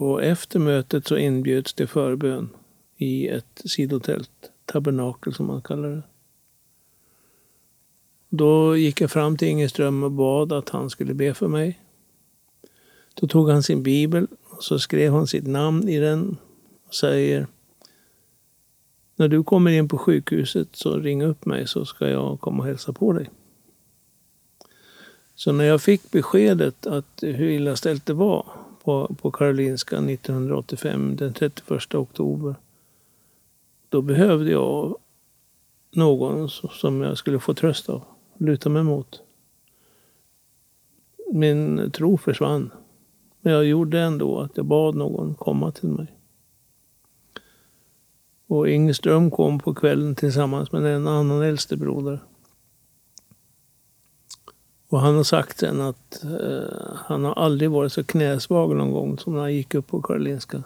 Och 0.00 0.24
efter 0.24 0.58
mötet 0.58 1.06
så 1.06 1.16
inbjöds 1.16 1.74
till 1.74 1.88
förbön 1.88 2.48
i 2.96 3.28
ett 3.28 3.62
sidotält, 3.64 4.30
tabernakel 4.64 5.34
som 5.34 5.46
man 5.46 5.62
kallar 5.62 5.88
det. 5.88 6.02
Då 8.28 8.76
gick 8.76 9.00
jag 9.00 9.10
fram 9.10 9.36
till 9.36 9.48
Inge 9.48 9.68
Ström 9.68 10.02
och 10.02 10.12
bad 10.12 10.52
att 10.52 10.68
han 10.68 10.90
skulle 10.90 11.14
be 11.14 11.34
för 11.34 11.48
mig. 11.48 11.80
Då 13.14 13.26
tog 13.26 13.50
han 13.50 13.62
sin 13.62 13.82
bibel 13.82 14.26
och 14.44 14.64
så 14.64 14.78
skrev 14.78 15.12
han 15.12 15.26
sitt 15.26 15.46
namn 15.46 15.88
i 15.88 15.98
den 15.98 16.36
och 16.86 16.94
säger 16.94 17.46
När 19.16 19.28
du 19.28 19.44
kommer 19.44 19.70
in 19.70 19.88
på 19.88 19.98
sjukhuset 19.98 20.68
så 20.72 20.98
ring 20.98 21.22
upp 21.22 21.46
mig 21.46 21.66
så 21.66 21.84
ska 21.84 22.08
jag 22.08 22.40
komma 22.40 22.58
och 22.58 22.68
hälsa 22.68 22.92
på 22.92 23.12
dig. 23.12 23.30
Så 25.34 25.52
när 25.52 25.64
jag 25.64 25.82
fick 25.82 26.10
beskedet 26.10 26.86
att 26.86 27.22
hur 27.22 27.48
illa 27.48 27.76
ställt 27.76 28.06
det 28.06 28.14
var 28.14 28.67
på, 28.88 29.14
på 29.22 29.30
Karolinska 29.30 29.96
1985, 29.96 31.16
den 31.16 31.32
31 31.32 31.94
oktober, 31.94 32.54
då 33.88 34.02
behövde 34.02 34.50
jag 34.50 34.96
någon 35.90 36.48
som 36.50 37.00
jag 37.00 37.18
skulle 37.18 37.38
få 37.38 37.54
tröst 37.54 37.88
av, 37.88 38.04
luta 38.36 38.68
mig 38.68 38.82
mot. 38.82 39.22
Min 41.32 41.90
tro 41.90 42.18
försvann. 42.18 42.70
Men 43.40 43.52
jag 43.52 43.64
gjorde 43.64 44.00
ändå 44.00 44.40
att 44.40 44.56
jag 44.56 44.66
bad 44.66 44.94
någon 44.94 45.34
komma 45.34 45.72
till 45.72 45.88
mig. 45.88 46.06
Och 48.46 48.68
Inge 48.68 48.94
Ström 48.94 49.30
kom 49.30 49.58
på 49.58 49.74
kvällen 49.74 50.14
tillsammans 50.14 50.72
med 50.72 50.86
en 50.86 51.08
annan 51.08 51.42
äldstebroder. 51.42 52.20
Och 54.88 55.00
han 55.00 55.16
har 55.16 55.22
sagt 55.22 55.58
sen 55.58 55.80
att 55.80 56.24
eh, 56.24 56.94
han 56.94 57.24
har 57.24 57.32
aldrig 57.32 57.70
varit 57.70 57.92
så 57.92 58.04
knäsvag 58.04 58.76
någon 58.76 58.92
gång 58.92 59.18
som 59.18 59.32
när 59.32 59.40
han 59.40 59.54
gick 59.54 59.74
upp 59.74 59.86
på 59.86 60.02
Karolinska. 60.02 60.62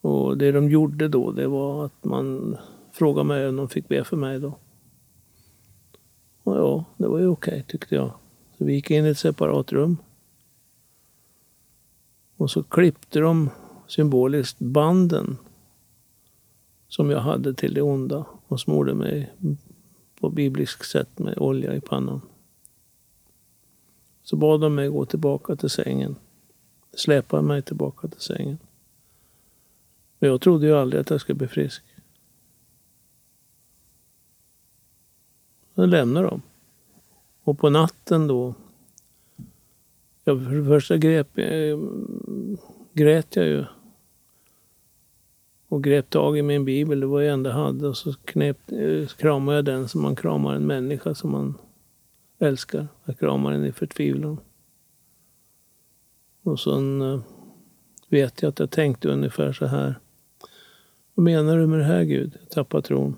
Och 0.00 0.38
det 0.38 0.52
de 0.52 0.70
gjorde 0.70 1.08
då, 1.08 1.32
det 1.32 1.46
var 1.46 1.84
att 1.84 2.04
man 2.04 2.56
frågade 2.92 3.28
mig 3.28 3.48
om 3.48 3.56
de 3.56 3.68
fick 3.68 3.88
be 3.88 4.04
för 4.04 4.16
mig 4.16 4.40
då. 4.40 4.58
Och 6.42 6.56
ja, 6.56 6.84
det 6.96 7.08
var 7.08 7.18
ju 7.18 7.26
okej 7.26 7.64
tyckte 7.68 7.94
jag. 7.94 8.10
Så 8.58 8.64
vi 8.64 8.74
gick 8.74 8.90
in 8.90 9.06
i 9.06 9.08
ett 9.08 9.18
separat 9.18 9.72
rum. 9.72 9.96
Och 12.36 12.50
så 12.50 12.62
klippte 12.62 13.20
de 13.20 13.50
symboliskt 13.86 14.58
banden 14.58 15.36
som 16.88 17.10
jag 17.10 17.20
hade 17.20 17.54
till 17.54 17.74
det 17.74 17.82
onda 17.82 18.26
och 18.46 18.60
smorde 18.60 18.94
mig 18.94 19.32
på 20.20 20.28
bibliskt 20.28 20.90
sätt 20.90 21.18
med 21.18 21.38
olja 21.38 21.74
i 21.74 21.80
pannan. 21.80 22.20
Så 24.22 24.36
bad 24.36 24.60
de 24.60 24.74
mig 24.74 24.88
gå 24.88 25.06
tillbaka 25.06 25.56
till 25.56 25.70
sängen. 25.70 26.16
Släpa 26.92 27.42
mig 27.42 27.62
tillbaka 27.62 28.08
till 28.08 28.20
sängen. 28.20 28.58
Men 30.18 30.30
jag 30.30 30.40
trodde 30.40 30.66
ju 30.66 30.74
aldrig 30.74 31.00
att 31.00 31.10
jag 31.10 31.20
skulle 31.20 31.38
bli 31.38 31.48
frisk. 31.48 31.82
Sen 35.74 35.90
lämnade 35.90 36.26
de. 36.26 36.42
Och 37.42 37.58
på 37.58 37.70
natten 37.70 38.26
då. 38.26 38.54
Jag, 40.24 40.44
för 40.44 40.54
det 40.54 40.64
första 40.64 40.96
grep, 40.96 41.38
eh, 41.38 41.78
grät 42.92 43.36
jag 43.36 43.46
ju. 43.46 43.64
Och 45.68 45.84
grep 45.84 46.10
tag 46.10 46.38
i 46.38 46.42
min 46.42 46.64
bibel, 46.64 47.00
det 47.00 47.06
var 47.06 47.20
det 47.20 47.30
enda 47.30 47.50
jag 47.50 47.56
hade. 47.56 47.88
Och 47.88 47.96
så 47.96 48.12
knep, 48.12 48.72
eh, 48.72 49.06
kramade 49.06 49.56
jag 49.56 49.64
den 49.64 49.88
som 49.88 50.02
man 50.02 50.16
kramar 50.16 50.54
en 50.54 50.66
människa 50.66 51.14
som 51.14 51.32
man 51.32 51.54
älskar. 52.38 52.88
Jag 53.04 53.18
kramar 53.18 53.52
den 53.52 53.64
i 53.64 53.72
förtvivlan. 53.72 54.40
Och 56.42 56.60
sen 56.60 57.02
eh, 57.02 57.20
vet 58.08 58.42
jag 58.42 58.48
att 58.48 58.58
jag 58.58 58.70
tänkte 58.70 59.08
ungefär 59.08 59.52
så 59.52 59.66
här. 59.66 59.94
Vad 61.14 61.24
menar 61.24 61.58
du 61.58 61.66
med 61.66 61.78
det 61.78 61.84
här 61.84 62.04
Gud? 62.04 62.36
Jag 62.40 62.50
tappar 62.50 62.80
tron. 62.80 63.16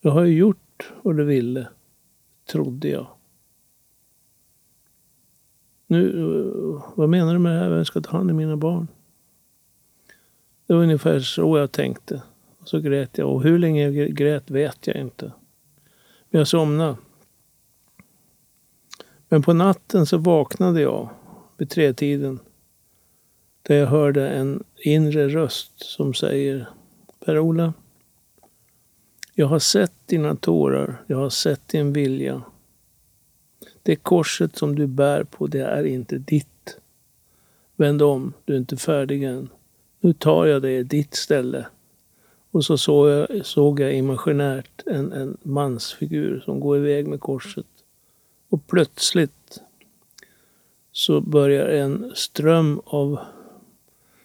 Jag 0.00 0.10
har 0.10 0.24
ju 0.24 0.36
gjort 0.38 0.92
vad 1.02 1.16
du 1.16 1.24
ville, 1.24 1.68
trodde 2.52 2.88
jag. 2.88 3.06
Nu, 5.86 6.08
eh, 6.08 6.82
vad 6.94 7.08
menar 7.08 7.32
du 7.32 7.38
med 7.38 7.52
det 7.52 7.58
här? 7.58 7.70
Vem 7.70 7.84
ska 7.84 8.00
ta 8.00 8.16
hand 8.16 8.30
om 8.30 8.36
mina 8.36 8.56
barn? 8.56 8.88
Det 10.66 10.74
var 10.74 10.82
ungefär 10.82 11.20
så 11.20 11.58
jag 11.58 11.72
tänkte. 11.72 12.22
Och 12.58 12.68
så 12.68 12.80
grät 12.80 13.18
jag. 13.18 13.32
Och 13.32 13.42
hur 13.42 13.58
länge 13.58 13.88
jag 13.90 14.14
grät 14.14 14.50
vet 14.50 14.86
jag 14.86 14.96
inte. 14.96 15.32
Men 16.30 16.38
jag 16.38 16.48
somnade. 16.48 16.96
Men 19.28 19.42
på 19.42 19.52
natten 19.52 20.06
så 20.06 20.18
vaknade 20.18 20.80
jag 20.80 21.10
vid 21.56 21.70
tretiden. 21.70 22.38
Där 23.62 23.76
jag 23.76 23.86
hörde 23.86 24.28
en 24.28 24.64
inre 24.76 25.28
röst 25.28 25.72
som 25.76 26.14
säger 26.14 26.68
Per-Ola, 27.24 27.72
jag 29.34 29.46
har 29.46 29.58
sett 29.58 29.92
dina 30.06 30.36
tårar, 30.36 31.02
jag 31.06 31.16
har 31.16 31.30
sett 31.30 31.68
din 31.68 31.92
vilja. 31.92 32.42
Det 33.82 33.96
korset 33.96 34.56
som 34.56 34.74
du 34.74 34.86
bär 34.86 35.24
på, 35.24 35.46
det 35.46 35.60
är 35.60 35.84
inte 35.84 36.18
ditt. 36.18 36.78
Vänd 37.76 38.02
om, 38.02 38.32
du 38.44 38.52
är 38.54 38.58
inte 38.58 38.76
färdig 38.76 39.22
än. 39.22 39.48
Nu 40.06 40.12
tar 40.12 40.46
jag 40.46 40.62
dig 40.62 40.76
i 40.76 40.82
ditt 40.82 41.14
ställe. 41.14 41.66
Och 42.50 42.64
så 42.64 42.78
såg 42.78 43.08
jag, 43.08 43.46
såg 43.46 43.80
jag 43.80 43.94
imaginärt 43.94 44.82
en, 44.86 45.12
en 45.12 45.36
mansfigur 45.42 46.40
som 46.44 46.60
går 46.60 46.76
iväg 46.76 47.06
med 47.06 47.20
korset. 47.20 47.66
Och 48.48 48.66
plötsligt 48.66 49.60
så 50.92 51.20
börjar 51.20 51.68
en 51.68 52.12
ström 52.14 52.80
av, 52.84 53.18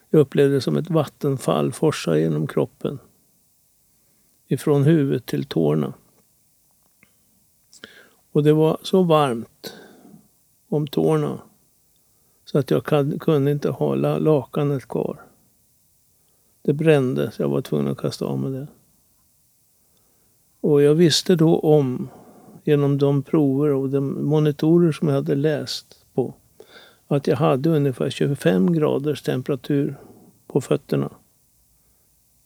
jag 0.10 0.20
upplevde 0.20 0.56
det 0.56 0.62
som 0.62 0.78
ett 0.78 0.90
vattenfall, 0.90 1.72
forsa 1.72 2.18
genom 2.18 2.48
kroppen. 2.48 3.00
Ifrån 4.48 4.84
huvudet 4.84 5.26
till 5.26 5.46
tårna. 5.46 5.94
Och 8.32 8.44
det 8.44 8.54
var 8.54 8.78
så 8.82 9.04
varmt 9.04 9.74
om 10.70 10.88
tårna 10.88 11.42
så 12.46 12.58
att 12.58 12.72
jag 12.72 12.86
kunde 13.20 13.52
inte 13.52 13.70
hålla 13.70 14.18
lakanet 14.18 14.88
kvar. 14.88 15.31
Det 16.62 16.74
brände 16.74 17.32
så 17.32 17.42
jag 17.42 17.50
var 17.50 17.62
tvungen 17.62 17.88
att 17.88 17.98
kasta 17.98 18.26
av 18.26 18.40
mig 18.40 18.52
det. 18.52 18.68
Och 20.62 20.82
jag 20.82 20.96
visste 20.96 21.36
då 21.36 21.60
om, 21.60 22.10
genom 22.64 22.98
de 22.98 23.24
prover 23.24 23.70
och 23.70 23.90
de 23.90 24.26
monitorer 24.26 24.92
som 24.92 25.08
jag 25.08 25.16
hade 25.16 25.36
läst 25.36 26.06
på, 26.14 26.34
att 27.08 27.28
jag 27.28 27.38
hade 27.38 27.70
ungefär 27.70 28.10
25 28.10 28.74
graders 28.74 29.22
temperatur 29.22 29.96
på 30.48 30.62
fötterna 30.62 31.10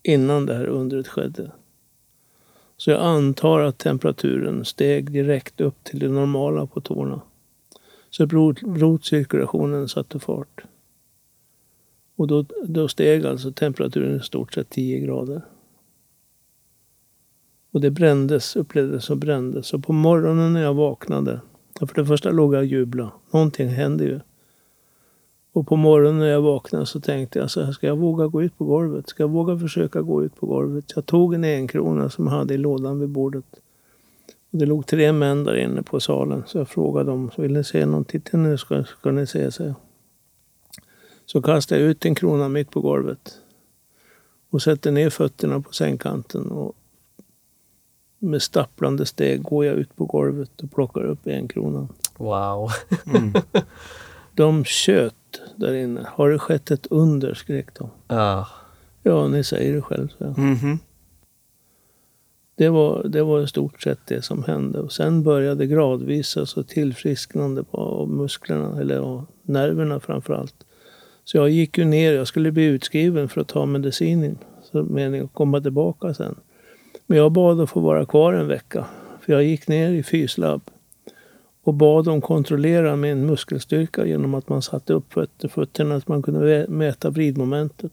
innan 0.02 0.46
det 0.46 0.54
här 0.54 0.66
undret 0.66 1.08
skedde. 1.08 1.50
Så 2.76 2.90
jag 2.90 3.00
antar 3.00 3.60
att 3.60 3.78
temperaturen 3.78 4.64
steg 4.64 5.12
direkt 5.12 5.60
upp 5.60 5.84
till 5.84 5.98
det 5.98 6.08
normala 6.08 6.66
på 6.66 6.80
tårna. 6.80 7.20
Så 8.10 8.26
blodcirkulationen 8.62 9.88
satte 9.88 10.18
fart. 10.18 10.64
Och 12.16 12.26
då, 12.26 12.44
då 12.64 12.88
steg 12.88 13.26
alltså 13.26 13.52
temperaturen 13.52 14.16
i 14.16 14.20
stort 14.20 14.54
sett 14.54 14.70
10 14.70 15.00
grader. 15.00 15.42
Och 17.70 17.80
det 17.80 17.90
brändes, 17.90 18.56
upplevdes 18.56 19.10
och 19.10 19.16
brändes. 19.16 19.74
Och 19.74 19.84
på 19.84 19.92
morgonen 19.92 20.52
när 20.52 20.62
jag 20.62 20.74
vaknade, 20.74 21.40
för 21.78 21.94
det 21.94 22.06
första 22.06 22.30
låg 22.30 22.54
jag 22.54 22.60
och 22.60 22.66
jublade. 22.66 23.10
Någonting 23.30 23.68
hände 23.68 24.04
ju. 24.04 24.20
Och 25.52 25.66
på 25.66 25.76
morgonen 25.76 26.18
när 26.18 26.26
jag 26.26 26.42
vaknade 26.42 26.86
så 26.86 27.00
tänkte 27.00 27.38
jag 27.38 27.50
så 27.50 27.62
här, 27.62 27.72
ska 27.72 27.86
jag 27.86 27.98
våga 27.98 28.26
gå 28.26 28.42
ut 28.42 28.58
på 28.58 28.64
golvet? 28.64 29.08
Ska 29.08 29.22
jag 29.22 29.28
våga 29.28 29.58
försöka 29.58 30.02
gå 30.02 30.24
ut 30.24 30.36
på 30.36 30.46
golvet? 30.46 30.92
Jag 30.94 31.06
tog 31.06 31.34
en 31.34 31.44
enkrona 31.44 32.10
som 32.10 32.26
jag 32.26 32.32
hade 32.32 32.54
i 32.54 32.58
lådan 32.58 33.00
vid 33.00 33.08
bordet. 33.08 33.44
Och 34.50 34.58
det 34.58 34.66
låg 34.66 34.86
tre 34.86 35.12
män 35.12 35.44
där 35.44 35.56
inne 35.56 35.82
på 35.82 36.00
salen. 36.00 36.42
Så 36.46 36.58
jag 36.58 36.68
frågade 36.68 37.10
dem, 37.10 37.30
vill 37.36 37.52
ni 37.52 37.64
se 37.64 37.86
någon? 37.86 38.04
Titta 38.04 38.36
nu 38.36 38.58
ska, 38.58 38.84
ska 38.84 39.10
ni 39.10 39.26
se, 39.26 39.50
så. 39.50 39.74
Så 41.26 41.42
kastade 41.42 41.80
jag 41.80 41.90
ut 41.90 42.04
en 42.04 42.14
krona 42.14 42.48
mitt 42.48 42.70
på 42.70 42.80
golvet. 42.80 43.38
Och 44.50 44.62
sätter 44.62 44.90
ner 44.90 45.10
fötterna 45.10 45.60
på 45.60 45.72
sängkanten. 45.72 46.50
Och 46.50 46.76
med 48.18 48.42
stapplande 48.42 49.06
steg 49.06 49.42
går 49.42 49.64
jag 49.64 49.76
ut 49.76 49.96
på 49.96 50.04
golvet 50.04 50.60
och 50.62 50.72
plockar 50.72 51.04
upp 51.04 51.26
en 51.26 51.48
kronan. 51.48 51.88
Wow. 52.16 52.70
Mm. 53.14 53.32
De 54.34 54.64
tjöt 54.64 55.40
där 55.56 55.74
inne. 55.74 56.06
Har 56.12 56.30
det 56.30 56.38
skett 56.38 56.70
ett 56.70 56.86
under? 56.90 57.34
skrek 57.34 57.74
de. 57.78 57.90
Ja. 58.08 58.48
Ja, 59.02 59.28
ni 59.28 59.44
säger 59.44 59.74
det 59.74 59.82
själv. 59.82 60.08
Så. 60.18 60.24
Mhm. 60.24 60.78
Det, 62.54 62.68
var, 62.68 63.04
det 63.04 63.22
var 63.22 63.40
i 63.40 63.48
stort 63.48 63.82
sett 63.82 64.06
det 64.06 64.22
som 64.22 64.44
hände. 64.44 64.80
Och 64.80 64.92
sen 64.92 65.22
började 65.22 65.66
gradvis 65.66 66.36
alltså 66.36 66.62
tillfrisknande 66.62 67.64
på 67.64 67.76
av 67.76 68.08
musklerna, 68.08 68.80
eller 68.80 68.98
av 68.98 69.26
nerverna 69.42 70.00
framför 70.00 70.34
allt. 70.34 70.65
Så 71.26 71.36
jag 71.36 71.50
gick 71.50 71.78
ju 71.78 71.84
ner, 71.84 72.12
jag 72.12 72.28
skulle 72.28 72.52
bli 72.52 72.64
utskriven 72.64 73.28
för 73.28 73.40
att 73.40 73.48
ta 73.48 73.66
medicinen. 73.66 74.38
Så 74.62 74.82
meningen 74.82 75.24
att 75.24 75.32
komma 75.32 75.60
tillbaka 75.60 76.14
sen. 76.14 76.34
Men 77.06 77.18
jag 77.18 77.32
bad 77.32 77.60
att 77.60 77.70
få 77.70 77.80
vara 77.80 78.06
kvar 78.06 78.32
en 78.32 78.48
vecka. 78.48 78.86
För 79.20 79.32
jag 79.32 79.44
gick 79.44 79.68
ner 79.68 79.90
i 79.90 80.02
fyslabb 80.02 80.62
och 81.62 81.74
bad 81.74 82.04
dem 82.04 82.20
kontrollera 82.20 82.96
min 82.96 83.26
muskelstyrka 83.26 84.06
genom 84.06 84.34
att 84.34 84.48
man 84.48 84.62
satte 84.62 84.92
upp 84.92 85.12
fötter, 85.12 85.48
fötterna, 85.48 85.94
att 85.94 86.08
man 86.08 86.22
kunde 86.22 86.66
mäta 86.68 87.10
vridmomentet. 87.10 87.92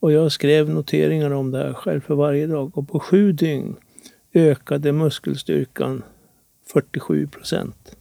Och 0.00 0.12
jag 0.12 0.32
skrev 0.32 0.70
noteringar 0.70 1.30
om 1.30 1.50
det 1.50 1.58
här 1.58 1.72
själv 1.72 2.00
för 2.00 2.14
varje 2.14 2.46
dag. 2.46 2.78
Och 2.78 2.88
på 2.88 3.00
sju 3.00 3.32
dygn 3.32 3.76
ökade 4.34 4.92
muskelstyrkan 4.92 6.02
47 6.72 7.26
procent. 7.26 7.96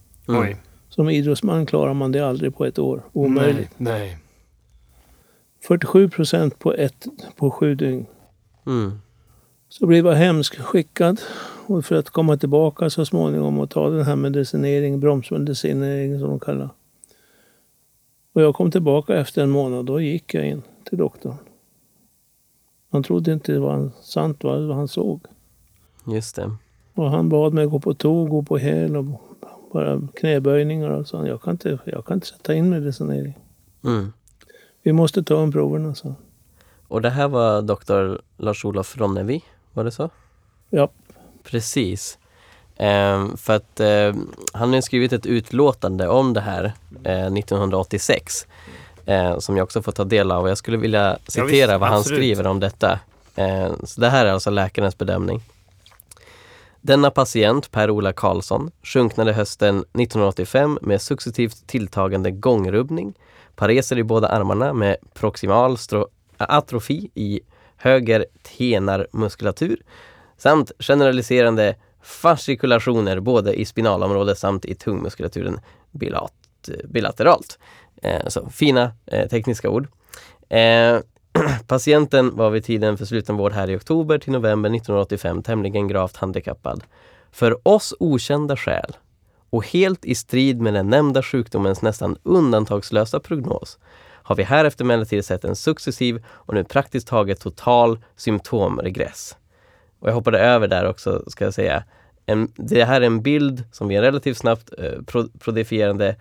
Som 0.90 1.10
idrottsman 1.10 1.66
klarar 1.66 1.94
man 1.94 2.12
det 2.12 2.20
aldrig 2.20 2.56
på 2.56 2.66
ett 2.66 2.80
år. 2.80 3.02
Omöjligt. 3.14 3.70
Nej. 3.78 4.00
Nej. 4.00 4.21
47 5.64 6.10
procent 6.10 6.60
på, 6.60 6.74
ett, 6.74 7.08
på 7.36 7.52
sju 7.52 7.76
dygn. 7.76 8.06
Mm. 8.66 8.92
Så 9.70 9.88
blev 9.88 10.06
jag 10.06 10.14
hemskickad 10.14 11.22
och 11.68 11.86
för 11.86 11.96
att 11.96 12.10
komma 12.10 12.38
tillbaka 12.38 12.90
så 12.90 13.06
småningom 13.06 13.60
och 13.60 13.70
ta 13.70 13.90
den 13.90 14.06
här 14.06 14.16
medicinering, 14.16 15.00
bromsmedicinering 15.00 16.20
som 16.20 16.30
de 16.30 16.40
kallar. 16.40 16.70
Och 18.34 18.42
jag 18.42 18.56
kom 18.56 18.72
tillbaka 18.72 19.16
efter 19.16 19.44
en 19.44 19.50
månad. 19.50 19.86
Då 19.86 20.02
gick 20.02 20.34
jag 20.34 20.48
in 20.48 20.62
till 20.90 20.98
doktorn. 20.98 21.36
Han 22.92 23.04
trodde 23.04 23.34
inte 23.34 23.52
det 23.52 23.60
var 23.60 23.92
sant 24.02 24.44
vad 24.44 24.68
vad 24.68 24.78
han 24.78 24.88
såg. 24.88 25.22
Just 26.08 26.36
det. 26.36 26.52
Och 26.94 27.12
han 27.12 27.30
bad 27.30 27.54
mig 27.54 27.66
gå 27.66 27.80
på 27.80 27.94
tå, 27.94 28.26
gå 28.26 28.44
på 28.44 28.58
häl 28.58 28.98
och 28.98 29.06
bara 29.74 30.08
knäböjningar 30.16 30.90
och 30.90 31.08
så. 31.08 31.28
Jag 31.28 31.42
kan 31.42 31.52
inte, 31.52 31.80
jag 31.86 32.06
kan 32.06 32.18
inte 32.18 32.28
sätta 32.28 32.54
in 32.54 32.70
medicinering. 32.70 33.38
Mm. 33.84 34.14
Vi 34.84 34.94
måste 34.94 35.24
ta 35.24 35.44
en 35.44 35.52
proverna, 35.52 35.96
så. 35.96 36.16
Och 36.88 37.02
det 37.02 37.10
här 37.10 37.28
var 37.28 37.62
doktor 37.62 38.22
Lars-Olof 38.38 38.98
Ronnevi, 38.98 39.44
var 39.74 39.84
det 39.84 39.92
så? 39.92 40.10
Ja. 40.70 40.90
Precis. 41.44 42.18
Ehm, 42.78 43.38
för 43.38 43.56
att 43.56 43.80
eh, 43.80 44.14
han 44.54 44.74
har 44.74 44.82
skrivit 44.82 45.14
ett 45.14 45.26
utlåtande 45.26 46.08
om 46.08 46.34
det 46.34 46.42
här 46.42 46.74
eh, 47.04 47.26
1986 47.26 48.48
eh, 49.06 49.40
som 49.40 49.58
jag 49.58 49.64
också 49.64 49.82
får 49.82 49.92
ta 49.92 50.04
del 50.04 50.32
av 50.32 50.48
jag 50.48 50.58
skulle 50.58 50.78
vilja 50.78 51.18
citera 51.28 51.48
visst, 51.48 51.80
vad 51.80 51.90
han 51.90 51.98
absolut. 51.98 52.20
skriver 52.20 52.48
om 52.48 52.60
detta. 52.60 53.00
Eh, 53.36 53.72
så 53.84 54.02
det 54.02 54.10
här 54.10 54.26
är 54.26 54.32
alltså 54.32 54.50
läkarens 54.50 54.98
bedömning. 54.98 55.42
Denna 56.82 57.12
patient, 57.12 57.72
Per-Ola 57.72 58.14
Karlsson, 58.14 58.72
sjunknade 58.84 59.34
hösten 59.34 59.78
1985 59.78 60.80
med 60.82 61.02
successivt 61.02 61.68
tilltagande 61.68 62.32
gångrubbning, 62.32 63.14
pareser 63.62 64.00
i 64.00 64.04
båda 64.04 64.28
armarna 64.28 64.74
med 64.74 64.98
proximal 65.14 65.78
atrofi 66.38 67.12
i 67.14 67.40
höger 67.78 68.26
tenarmuskulatur 68.42 69.78
samt 70.38 70.72
generaliserande 70.80 71.76
fascikulationer 72.02 73.20
både 73.20 73.54
i 73.54 73.66
spinalområdet 73.66 74.38
samt 74.38 74.66
i 74.66 74.76
tungmuskulaturen 74.76 75.60
bilat, 75.92 76.34
bilateralt. 76.86 77.60
Eh, 78.04 78.28
så 78.28 78.50
fina 78.50 78.92
eh, 79.06 79.28
tekniska 79.30 79.70
ord. 79.70 79.88
Eh, 80.50 81.00
patienten 81.68 82.36
var 82.36 82.50
vid 82.50 82.66
tiden 82.66 82.98
för 82.98 83.06
slutenvård 83.06 83.54
här 83.54 83.70
i 83.70 83.78
oktober 83.78 84.18
till 84.18 84.32
november 84.32 84.70
1985 84.70 85.44
tämligen 85.44 85.88
gravt 85.88 86.18
handikappad. 86.18 86.84
För 87.32 87.68
oss 87.68 87.94
okända 88.00 88.58
skäl 88.58 88.96
och 89.52 89.66
helt 89.66 90.06
i 90.06 90.16
strid 90.16 90.62
med 90.62 90.74
den 90.74 90.90
nämnda 90.90 91.24
sjukdomens 91.24 91.82
nästan 91.82 92.18
undantagslösa 92.24 93.20
prognos 93.20 93.78
har 94.24 94.36
vi 94.36 94.44
härefter 94.44 94.84
emellertid 94.84 95.26
sett 95.26 95.46
en 95.46 95.56
successiv 95.56 96.26
och 96.28 96.54
nu 96.54 96.64
praktiskt 96.64 97.08
taget 97.08 97.40
total 97.40 98.00
symptomregress. 98.16 99.38
Och 100.00 100.10
jag 100.10 100.14
hoppade 100.14 100.40
över 100.40 100.68
där 100.68 100.86
också, 100.86 101.24
ska 101.28 101.44
jag 101.44 101.54
säga. 101.54 101.84
En, 102.26 102.52
det 102.56 102.86
här 102.86 103.02
är 103.02 103.06
en 103.06 103.22
bild 103.22 103.64
som 103.72 103.92
är 103.92 104.02
relativt 104.02 104.38
snabbt 104.38 104.74
eh, 104.78 105.02
pro, 105.06 105.28
prodifierande 105.40 106.16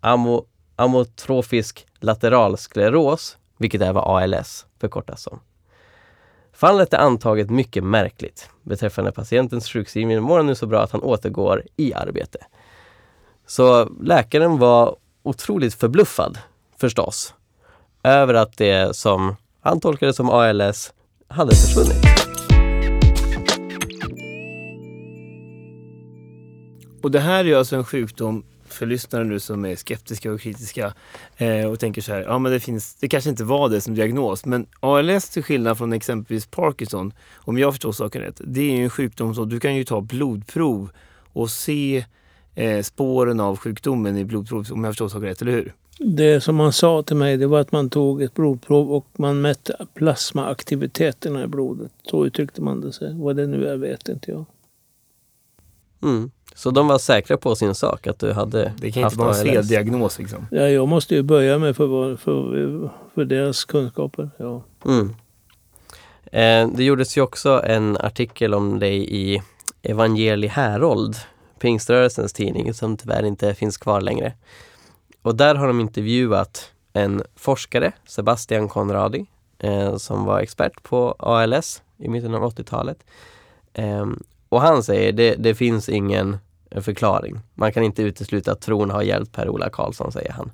amo, 0.00 0.46
amotrofisk 0.76 1.86
lateralskleros, 2.00 3.36
vilket 3.58 3.82
är 3.82 3.92
vad 3.92 4.22
ALS 4.22 4.66
förkortas 4.80 5.22
som. 5.22 5.40
Fallet 6.52 6.94
är 6.94 6.98
antaget 6.98 7.50
mycket 7.50 7.84
märkligt. 7.84 8.50
Beträffande 8.62 9.12
patientens 9.12 9.68
sjukskrivning 9.68 10.22
mår 10.22 10.36
han 10.36 10.46
nu 10.46 10.54
så 10.54 10.66
bra 10.66 10.82
att 10.82 10.90
han 10.90 11.02
återgår 11.02 11.62
i 11.76 11.94
arbete. 11.94 12.38
Så 13.46 13.88
läkaren 14.02 14.58
var 14.58 14.96
otroligt 15.22 15.74
förbluffad, 15.74 16.38
förstås, 16.76 17.34
över 18.02 18.34
att 18.34 18.56
det 18.56 18.96
som 18.96 19.36
han 19.60 19.80
tolkade 19.80 20.14
som 20.14 20.30
ALS 20.30 20.92
hade 21.28 21.56
försvunnit. 21.56 22.04
Och 27.02 27.10
det 27.10 27.20
här 27.20 27.44
är 27.44 27.56
alltså 27.56 27.76
en 27.76 27.84
sjukdom 27.84 28.44
för 28.68 28.86
lyssnare 28.86 29.24
nu 29.24 29.40
som 29.40 29.64
är 29.64 29.76
skeptiska 29.76 30.32
och 30.32 30.40
kritiska 30.40 30.94
eh, 31.36 31.66
och 31.66 31.80
tänker 31.80 32.02
så 32.02 32.12
här, 32.12 32.20
ja 32.20 32.38
men 32.38 32.52
det 32.52 32.60
finns, 32.60 32.94
det 32.94 33.08
kanske 33.08 33.30
inte 33.30 33.44
var 33.44 33.68
det 33.68 33.80
som 33.80 33.94
diagnos, 33.94 34.44
men 34.44 34.66
ALS 34.80 35.30
till 35.30 35.42
skillnad 35.42 35.78
från 35.78 35.92
exempelvis 35.92 36.46
Parkinson, 36.46 37.12
om 37.34 37.58
jag 37.58 37.72
förstår 37.72 37.92
saken 37.92 38.22
rätt, 38.22 38.40
det 38.44 38.60
är 38.60 38.76
ju 38.76 38.84
en 38.84 38.90
sjukdom 38.90 39.34
som 39.34 39.48
du 39.48 39.60
kan 39.60 39.74
ju 39.74 39.84
ta 39.84 40.00
blodprov 40.00 40.90
och 41.32 41.50
se 41.50 42.04
eh, 42.54 42.82
spåren 42.82 43.40
av 43.40 43.56
sjukdomen 43.56 44.16
i 44.16 44.24
blodprov, 44.24 44.66
om 44.72 44.84
jag 44.84 44.92
förstår 44.92 45.08
saken 45.08 45.28
rätt, 45.28 45.42
eller 45.42 45.52
hur? 45.52 45.74
Det 45.98 46.40
som 46.40 46.56
man 46.56 46.72
sa 46.72 47.02
till 47.02 47.16
mig 47.16 47.36
det 47.36 47.46
var 47.46 47.60
att 47.60 47.72
man 47.72 47.90
tog 47.90 48.22
ett 48.22 48.34
blodprov 48.34 48.92
och 48.92 49.06
man 49.16 49.40
mätte 49.40 49.86
plasmaaktiviteterna 49.94 51.44
i 51.44 51.46
blodet. 51.46 51.92
Så 52.02 52.26
uttryckte 52.26 52.62
man 52.62 52.80
det 52.80 52.92
sig. 52.92 53.14
Vad 53.14 53.36
det 53.36 53.46
nu 53.46 53.66
är 53.66 53.76
vet 53.76 54.08
inte 54.08 54.30
jag. 54.30 54.44
Mm. 56.02 56.30
Så 56.54 56.70
de 56.70 56.88
var 56.88 56.98
säkra 56.98 57.36
på 57.36 57.54
sin 57.54 57.74
sak, 57.74 58.06
att 58.06 58.18
du 58.18 58.32
hade 58.32 58.72
Det 58.78 58.92
kan 58.92 59.02
haft 59.02 59.14
inte 59.14 59.24
vara 59.24 59.36
en 59.36 59.46
feldiagnos 59.46 60.18
liksom. 60.18 60.46
Ja, 60.50 60.68
jag 60.68 60.88
måste 60.88 61.14
ju 61.14 61.22
böja 61.22 61.58
mig 61.58 61.74
för, 61.74 62.16
för, 62.16 62.90
för 63.14 63.24
deras 63.24 63.64
kunskaper. 63.64 64.30
Ja. 64.36 64.62
Mm. 64.86 65.14
Eh, 66.24 66.76
det 66.76 66.84
gjordes 66.84 67.16
ju 67.16 67.20
också 67.20 67.62
en 67.64 67.96
artikel 67.96 68.54
om 68.54 68.78
dig 68.78 69.14
i 69.14 69.42
Evangelie 69.82 70.50
Härold 70.50 71.16
pingströrelsens 71.62 72.32
tidning 72.32 72.74
som 72.74 72.96
tyvärr 72.96 73.22
inte 73.22 73.54
finns 73.54 73.76
kvar 73.76 74.00
längre. 74.00 74.32
Och 75.22 75.36
där 75.36 75.54
har 75.54 75.66
de 75.66 75.80
intervjuat 75.80 76.72
en 76.92 77.22
forskare, 77.36 77.92
Sebastian 78.06 78.68
Conradi, 78.68 79.26
eh, 79.58 79.96
som 79.96 80.24
var 80.24 80.40
expert 80.40 80.82
på 80.82 81.14
ALS 81.18 81.82
i 81.98 82.08
mitten 82.08 82.34
av 82.34 82.42
80-talet. 82.42 82.98
Eh, 83.74 84.06
och 84.48 84.60
han 84.60 84.82
säger 84.82 85.12
det, 85.12 85.34
det 85.34 85.54
finns 85.54 85.88
ingen 85.88 86.38
förklaring. 86.70 87.40
Man 87.54 87.72
kan 87.72 87.82
inte 87.82 88.02
utesluta 88.02 88.52
att 88.52 88.60
tron 88.60 88.90
har 88.90 89.02
hjälpt 89.02 89.32
Per-Ola 89.32 89.70
Karlsson, 89.70 90.12
säger 90.12 90.32
han. 90.32 90.52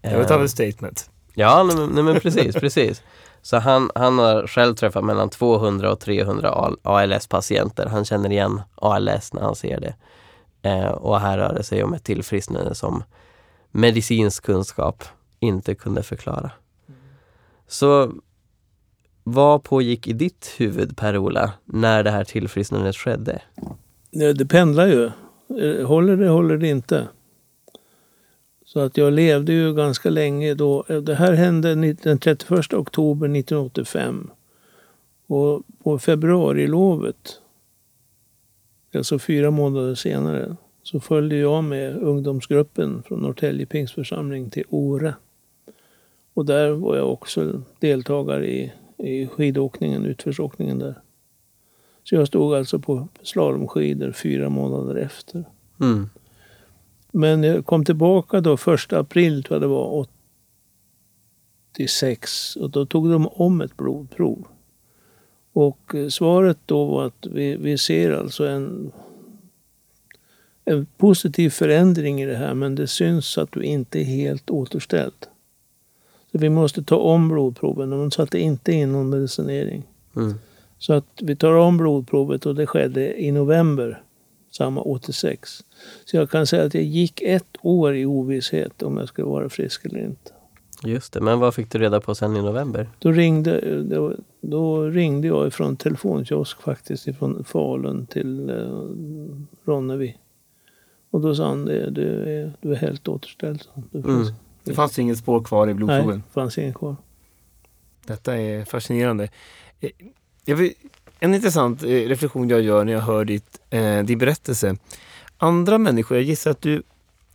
Det 0.00 0.14
var 0.14 0.22
ett 0.22 0.30
annat 0.30 0.50
statement. 0.50 1.10
Ja, 1.34 1.62
nej, 1.62 1.88
nej, 1.92 2.04
men 2.04 2.20
precis, 2.20 2.54
precis. 2.54 3.02
Så 3.44 3.56
han, 3.56 3.90
han 3.94 4.18
har 4.18 4.46
själv 4.46 4.74
träffat 4.74 5.04
mellan 5.04 5.30
200 5.30 5.92
och 5.92 6.00
300 6.00 6.74
ALS-patienter. 6.82 7.86
Han 7.86 8.04
känner 8.04 8.32
igen 8.32 8.62
ALS 8.74 9.32
när 9.32 9.42
han 9.42 9.54
ser 9.54 9.80
det. 9.80 9.94
Eh, 10.68 10.88
och 10.88 11.20
här 11.20 11.38
rör 11.38 11.54
det 11.54 11.62
sig 11.62 11.84
om 11.84 11.94
ett 11.94 12.04
tillfrisknande 12.04 12.74
som 12.74 13.04
medicinsk 13.70 14.44
kunskap 14.44 15.04
inte 15.40 15.74
kunde 15.74 16.02
förklara. 16.02 16.50
Så 17.66 18.12
vad 19.22 19.62
pågick 19.62 20.08
i 20.08 20.12
ditt 20.12 20.54
huvud 20.56 20.96
Per-Ola 20.96 21.52
när 21.64 22.02
det 22.02 22.10
här 22.10 22.24
tillfrisknandet 22.24 22.96
skedde? 22.96 23.42
Det 24.10 24.46
pendlar 24.46 24.86
ju. 24.86 25.04
Eh, 25.60 25.86
håller 25.86 26.16
det, 26.16 26.28
håller 26.28 26.56
det 26.56 26.68
inte. 26.68 27.08
Så 28.74 28.80
att 28.80 28.96
jag 28.96 29.12
levde 29.12 29.52
ju 29.52 29.74
ganska 29.74 30.10
länge 30.10 30.54
då. 30.54 30.82
Det 30.82 31.14
här 31.14 31.32
hände 31.32 31.74
den 31.92 32.18
31 32.18 32.74
oktober 32.74 33.26
1985. 33.26 34.30
Och 35.26 35.62
på 35.82 35.98
februarilovet, 35.98 37.40
alltså 38.94 39.18
fyra 39.18 39.50
månader 39.50 39.94
senare, 39.94 40.56
så 40.82 41.00
följde 41.00 41.36
jag 41.36 41.64
med 41.64 41.96
ungdomsgruppen 41.96 43.02
från 43.02 43.20
Norrtälje 43.20 43.66
Pingstförsamling 43.66 44.50
till 44.50 44.64
Ore. 44.68 45.14
Och 46.34 46.44
där 46.44 46.70
var 46.70 46.96
jag 46.96 47.12
också 47.12 47.62
deltagare 47.78 48.46
i, 48.50 48.72
i 48.98 49.26
skidåkningen, 49.26 50.04
utförsåkningen 50.04 50.78
där. 50.78 50.94
Så 52.04 52.14
jag 52.14 52.26
stod 52.26 52.54
alltså 52.54 52.78
på 52.78 53.08
slalomskidor 53.22 54.12
fyra 54.12 54.48
månader 54.48 54.94
efter. 54.94 55.44
Mm. 55.80 56.08
Men 57.16 57.42
jag 57.42 57.66
kom 57.66 57.84
tillbaka 57.84 58.40
då 58.40 58.56
första 58.56 58.98
april, 58.98 59.44
tror 59.44 59.54
jag 59.54 59.62
det 59.62 59.66
var, 59.66 60.06
86. 61.72 62.56
Och 62.56 62.70
då 62.70 62.86
tog 62.86 63.10
de 63.10 63.26
om 63.26 63.60
ett 63.60 63.76
blodprov. 63.76 64.46
Och 65.52 65.94
eh, 65.94 66.08
svaret 66.08 66.58
då 66.66 66.84
var 66.84 67.06
att 67.06 67.26
vi, 67.26 67.56
vi 67.56 67.78
ser 67.78 68.10
alltså 68.10 68.46
en, 68.46 68.92
en 70.64 70.86
positiv 70.96 71.50
förändring 71.50 72.22
i 72.22 72.26
det 72.26 72.36
här, 72.36 72.54
men 72.54 72.74
det 72.74 72.86
syns 72.86 73.38
att 73.38 73.52
du 73.52 73.62
inte 73.62 74.00
är 74.00 74.04
helt 74.04 74.50
återställd. 74.50 75.26
Så 76.32 76.38
vi 76.38 76.48
måste 76.50 76.82
ta 76.82 76.96
om 76.96 77.28
blodproven. 77.28 77.90
De 77.90 78.10
satte 78.10 78.38
inte 78.38 78.72
in 78.72 78.92
någon 78.92 79.10
medicinering. 79.10 79.82
Mm. 80.16 80.34
Så 80.78 80.92
att 80.92 81.20
vi 81.22 81.36
tar 81.36 81.52
om 81.52 81.76
blodprovet 81.76 82.46
och 82.46 82.54
det 82.54 82.66
skedde 82.66 83.22
i 83.22 83.32
november 83.32 84.02
samma 84.56 84.80
86. 84.80 85.64
Så 86.04 86.16
jag 86.16 86.30
kan 86.30 86.46
säga 86.46 86.64
att 86.64 86.74
jag 86.74 86.84
gick 86.84 87.22
ett 87.22 87.56
år 87.62 87.96
i 87.96 88.06
ovisshet 88.06 88.82
om 88.82 88.96
jag 88.96 89.08
skulle 89.08 89.26
vara 89.26 89.48
frisk 89.48 89.84
eller 89.84 90.00
inte. 90.00 90.30
Just 90.84 91.12
det, 91.12 91.20
men 91.20 91.38
vad 91.38 91.54
fick 91.54 91.70
du 91.70 91.78
reda 91.78 92.00
på 92.00 92.14
sen 92.14 92.36
i 92.36 92.42
november? 92.42 92.88
Då 92.98 93.12
ringde, 93.12 93.82
då, 93.82 94.14
då 94.40 94.82
ringde 94.82 95.28
jag 95.28 95.46
ifrån 95.46 95.76
telefonkiosk 95.76 96.62
faktiskt, 96.62 97.08
ifrån 97.08 97.44
Falun 97.44 98.06
till 98.06 98.50
eh, 98.50 98.88
Ronneby. 99.64 100.16
Och 101.10 101.20
då 101.20 101.34
sa 101.34 101.48
han, 101.48 101.64
det, 101.64 101.90
du, 101.90 102.08
är, 102.08 102.52
du 102.60 102.72
är 102.72 102.76
helt 102.76 103.08
återställd. 103.08 103.62
är 103.92 103.98
Mm. 103.98 104.26
Det 104.64 104.74
fanns 104.74 104.98
inget 104.98 105.18
spår 105.18 105.44
kvar 105.44 105.68
i 105.68 105.74
blodproven. 105.74 106.06
Nej, 106.08 106.22
fanns 106.32 106.58
inget 106.58 106.74
kvar. 106.74 106.96
Detta 108.06 108.36
är 108.36 108.64
fascinerande. 108.64 109.28
Eh, 109.80 109.90
Jag 110.44 110.56
vill, 110.56 110.72
en 111.24 111.34
intressant 111.34 111.82
eh, 111.82 111.86
reflektion 111.88 112.48
jag 112.48 112.62
gör 112.62 112.84
när 112.84 112.92
jag 112.92 113.00
hör 113.00 113.24
ditt, 113.24 113.60
eh, 113.70 114.02
din 114.02 114.18
berättelse. 114.18 114.76
Andra 115.38 115.78
människor, 115.78 116.16
jag 116.16 116.24
gissar 116.24 116.50
att 116.50 116.62
du 116.62 116.82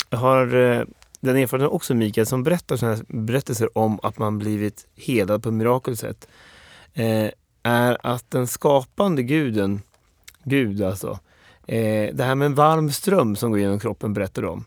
har 0.09 0.55
eh, 0.55 0.83
den 1.19 1.37
erfarenheten 1.37 1.75
också 1.75 1.93
Mikael, 1.93 2.27
som 2.27 2.43
berättar 2.43 2.77
sådana 2.77 2.95
här 2.95 3.03
berättelser 3.07 3.77
om 3.77 3.99
att 4.03 4.17
man 4.17 4.39
blivit 4.39 4.87
helad 4.95 5.43
på 5.43 5.51
mirakelsätt. 5.51 6.27
Eh, 6.93 7.29
är 7.63 7.97
att 8.03 8.31
den 8.31 8.47
skapande 8.47 9.23
guden, 9.23 9.81
Gud 10.43 10.81
alltså, 10.81 11.19
eh, 11.67 12.15
det 12.15 12.23
här 12.23 12.35
med 12.35 12.45
en 12.45 12.55
varm 12.55 12.91
ström 12.91 13.35
som 13.35 13.51
går 13.51 13.59
genom 13.59 13.79
kroppen 13.79 14.13
berättar 14.13 14.41
du 14.41 14.47
om. 14.47 14.65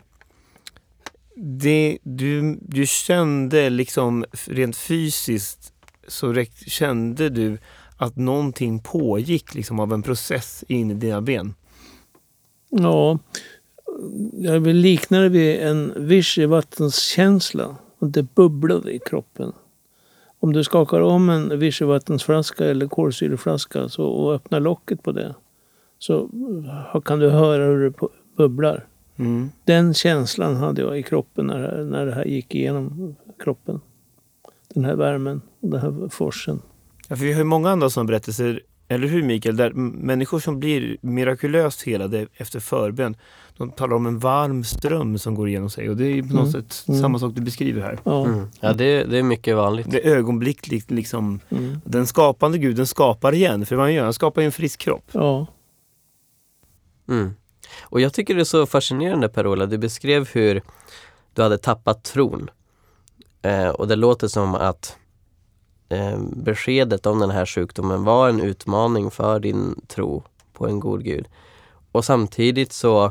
Det, 1.36 1.98
du, 2.02 2.58
du 2.62 2.86
kände 2.86 3.70
liksom 3.70 4.24
rent 4.46 4.76
fysiskt 4.76 5.72
så 6.08 6.32
räck- 6.32 6.68
kände 6.70 7.28
du 7.28 7.58
att 8.02 8.16
någonting 8.16 8.78
pågick 8.78 9.54
liksom 9.54 9.80
av 9.80 9.92
en 9.92 10.02
process 10.02 10.64
in 10.68 10.90
i 10.90 10.94
dina 10.94 11.20
ben. 11.20 11.54
Ja, 12.70 13.18
jag 14.32 14.60
vill 14.60 14.76
likna 14.76 15.20
det 15.20 15.28
vid 15.28 15.60
en 15.60 15.92
vichyvattenskänsla. 15.96 17.76
Det 17.98 18.22
bubblade 18.22 18.94
i 18.94 18.98
kroppen. 18.98 19.52
Om 20.40 20.52
du 20.52 20.64
skakar 20.64 21.00
om 21.00 21.28
en 21.28 21.58
vichyvattensflaska 21.58 22.64
eller 22.64 22.86
kolsyreflaska 22.86 23.88
så, 23.88 24.04
och 24.04 24.34
öppnar 24.34 24.60
locket 24.60 25.02
på 25.02 25.12
det 25.12 25.34
så 25.98 26.28
kan 27.04 27.18
du 27.18 27.30
höra 27.30 27.64
hur 27.64 27.90
det 27.90 28.08
bubblar. 28.36 28.86
Mm. 29.16 29.50
Den 29.64 29.94
känslan 29.94 30.56
hade 30.56 30.82
jag 30.82 30.98
i 30.98 31.02
kroppen 31.02 31.46
när, 31.46 31.84
när 31.84 32.06
det 32.06 32.14
här 32.14 32.24
gick 32.24 32.54
igenom 32.54 33.16
kroppen. 33.38 33.80
Den 34.68 34.84
här 34.84 34.94
värmen 34.94 35.40
och 35.60 35.68
den 35.68 35.80
här 35.80 36.08
forsen. 36.08 36.60
Ja, 37.08 37.16
för 37.16 37.24
vi 37.24 37.32
har 37.32 37.38
ju 37.38 37.44
många 37.44 37.70
andra 37.70 37.90
sådana 37.90 38.06
berättelser, 38.06 38.60
eller 38.88 39.06
hur 39.08 39.22
Mikael, 39.22 39.56
där 39.56 39.72
människor 39.72 40.40
som 40.40 40.60
blir 40.60 40.96
mirakulöst 41.00 41.82
helade 41.82 42.26
efter 42.34 42.60
förbön, 42.60 43.16
de 43.56 43.70
talar 43.70 43.96
om 43.96 44.06
en 44.06 44.18
varm 44.18 44.64
ström 44.64 45.18
som 45.18 45.34
går 45.34 45.48
igenom 45.48 45.70
sig 45.70 45.90
och 45.90 45.96
det 45.96 46.04
är 46.06 46.22
på 46.22 46.28
något 46.34 46.38
Mm. 46.40 46.52
sätt 46.52 46.84
Mm. 46.88 47.00
samma 47.00 47.18
sak 47.18 47.32
du 47.34 47.40
beskriver 47.40 47.82
här. 47.82 47.98
Ja. 48.04 48.24
Mm. 48.26 48.46
Ja, 48.60 48.72
det, 48.72 49.04
det 49.04 49.18
är 49.18 49.22
mycket 49.22 49.56
vanligt. 49.56 49.90
Det 49.90 50.06
är 50.06 50.16
ögonblickligt 50.16 50.90
liksom, 50.90 51.40
Mm. 51.50 51.80
den 51.84 52.06
skapande 52.06 52.58
guden 52.58 52.86
skapar 52.86 53.34
igen, 53.34 53.66
för 53.66 53.76
vad 53.76 53.84
han 53.84 53.94
gör, 53.94 54.04
han 54.04 54.12
skapar 54.12 54.42
ju 54.42 54.46
en 54.46 54.52
frisk 54.52 54.80
kropp. 54.80 55.04
ja. 55.12 55.46
Mm. 57.08 57.34
Och 57.82 58.00
jag 58.00 58.12
tycker 58.14 58.34
det 58.34 58.40
är 58.40 58.44
så 58.44 58.66
fascinerande 58.66 59.28
Per-Ola, 59.28 59.66
du 59.66 59.78
beskrev 59.78 60.28
hur 60.32 60.62
du 61.34 61.42
hade 61.42 61.58
tappat 61.58 62.04
tron. 62.04 62.50
Eh, 63.42 63.68
och 63.68 63.88
det 63.88 63.96
låter 63.96 64.28
som 64.28 64.54
att 64.54 64.96
beskedet 66.36 67.06
om 67.06 67.18
den 67.18 67.30
här 67.30 67.46
sjukdomen 67.46 68.04
var 68.04 68.28
en 68.28 68.40
utmaning 68.40 69.10
för 69.10 69.40
din 69.40 69.80
tro 69.88 70.22
på 70.52 70.66
en 70.66 70.80
god 70.80 71.04
gud. 71.04 71.28
Och 71.92 72.04
samtidigt 72.04 72.72
så 72.72 73.04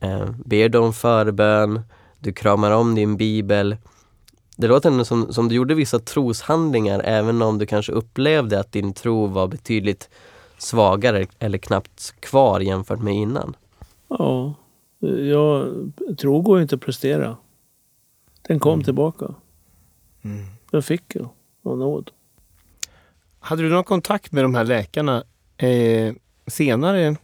eh, 0.00 0.30
ber 0.44 0.68
du 0.68 0.78
om 0.78 0.92
förbön, 0.92 1.80
du 2.18 2.32
kramar 2.32 2.70
om 2.70 2.94
din 2.94 3.16
bibel. 3.16 3.76
Det 4.56 4.66
låter 4.68 4.90
ändå 4.90 5.04
som, 5.04 5.32
som 5.32 5.48
du 5.48 5.54
gjorde 5.54 5.74
vissa 5.74 5.98
troshandlingar 5.98 7.00
även 7.04 7.42
om 7.42 7.58
du 7.58 7.66
kanske 7.66 7.92
upplevde 7.92 8.60
att 8.60 8.72
din 8.72 8.92
tro 8.92 9.26
var 9.26 9.46
betydligt 9.48 10.08
svagare 10.58 11.26
eller 11.38 11.58
knappt 11.58 12.14
kvar 12.20 12.60
jämfört 12.60 13.00
med 13.02 13.14
innan. 13.14 13.56
Ja, 14.08 14.54
jag 15.18 15.68
tror 16.18 16.42
går 16.42 16.62
inte 16.62 16.74
att 16.74 16.80
prestera. 16.80 17.36
Den 18.42 18.60
kom 18.60 18.72
Mm. 18.72 18.84
tillbaka. 18.84 19.34
Mm. 20.22 20.44
Den 20.70 20.82
fick 20.82 21.02
jag 21.14 21.28
av 21.62 21.78
nåd. 21.78 22.10
Hade 23.40 23.62
du 23.62 23.68
någon 23.68 23.84
kontakt 23.84 24.32
med 24.32 24.44
de 24.44 24.54
här 24.54 24.64
läkarna 24.64 25.24
eh, 25.56 26.14
senare? 26.46 27.16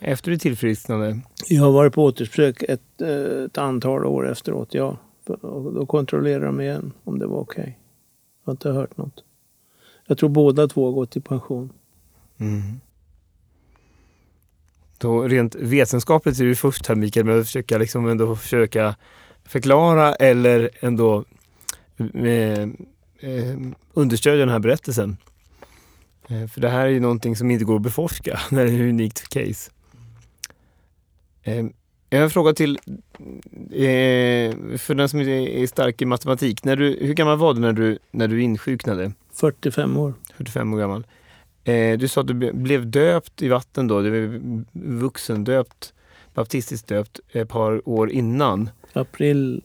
Efter 0.00 0.30
ditt 0.30 0.42
tillfrisknande? 0.42 1.20
Jag 1.48 1.62
har 1.62 1.72
varit 1.72 1.94
på 1.94 2.04
återbesök 2.04 2.62
ett, 2.62 3.00
eh, 3.00 3.44
ett 3.44 3.58
antal 3.58 4.04
år 4.04 4.30
efteråt, 4.30 4.74
ja. 4.74 4.96
Och 5.26 5.72
då 5.72 5.86
kontrollerade 5.86 6.46
de 6.46 6.60
igen 6.60 6.92
om 7.04 7.18
det 7.18 7.26
var 7.26 7.38
okej. 7.38 7.78
Jag 8.44 8.50
har 8.50 8.52
inte 8.52 8.70
hört 8.70 8.96
något. 8.96 9.24
Jag 10.06 10.18
tror 10.18 10.28
båda 10.28 10.68
två 10.68 10.84
har 10.86 10.92
gått 10.92 11.16
i 11.16 11.20
pension. 11.20 11.72
Mm. 12.38 12.80
Då 14.98 15.22
rent 15.22 15.54
vetenskapligt 15.54 16.40
är 16.40 16.44
du 16.44 16.54
först 16.54 16.86
här 16.86 16.94
Mikael 16.94 17.26
med 17.26 17.38
att 17.38 17.46
försöka, 17.46 17.78
liksom 17.78 18.08
ändå 18.08 18.36
försöka 18.36 18.96
förklara 19.44 20.14
eller 20.14 20.70
ändå 20.80 21.24
eh, 21.98 22.62
eh, 23.20 23.58
understödja 23.94 24.40
den 24.40 24.48
här 24.48 24.58
berättelsen. 24.58 25.16
Eh, 26.28 26.46
för 26.46 26.60
det 26.60 26.68
här 26.68 26.86
är 26.86 26.90
ju 26.90 27.00
någonting 27.00 27.36
som 27.36 27.50
inte 27.50 27.64
går 27.64 27.76
att 27.76 27.82
beforska 27.82 28.40
när 28.50 28.64
det 28.64 28.70
är 28.70 28.74
ett 28.74 28.80
unikt 28.80 29.28
case. 29.28 29.70
Eh, 31.42 31.66
jag 32.10 32.18
har 32.18 32.24
en 32.24 32.30
fråga 32.30 32.52
till, 32.52 32.78
för 34.78 34.94
den 34.94 35.08
som 35.08 35.20
är 35.20 35.66
stark 35.66 36.02
i 36.02 36.04
matematik. 36.04 36.64
När 36.64 36.76
du, 36.76 36.98
hur 37.00 37.14
gammal 37.14 37.38
var 37.38 37.54
du 37.54 37.60
när 37.60 37.72
du, 37.72 37.98
när 38.10 38.28
du 38.28 38.42
insjuknade? 38.42 39.12
45 39.32 39.96
år. 39.96 40.14
45 40.34 40.74
år 40.74 40.78
gammal. 40.78 41.06
Du 41.98 42.08
sa 42.08 42.20
att 42.20 42.26
du 42.26 42.52
blev 42.52 42.90
döpt 42.90 43.42
i 43.42 43.48
vatten 43.48 43.88
då, 43.88 44.00
du 44.02 44.10
blev 44.10 44.64
vuxen 44.72 45.44
döpt, 45.44 45.92
baptistiskt 46.34 46.86
döpt 46.88 47.20
ett 47.32 47.48
par 47.48 47.88
år 47.88 48.10
innan. 48.10 48.70
April 48.92 49.62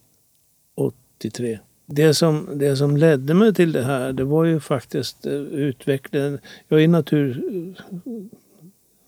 83. 0.75 1.59
Det 1.95 2.13
som, 2.13 2.47
det 2.53 2.75
som 2.75 2.97
ledde 2.97 3.33
mig 3.33 3.53
till 3.53 3.71
det 3.71 3.83
här, 3.83 4.13
det 4.13 4.23
var 4.23 4.43
ju 4.43 4.59
faktiskt 4.59 5.25
eh, 5.25 5.33
utvecklingen. 5.33 6.39
Jag 6.67 6.83
är 6.83 6.87
natur... 6.87 7.43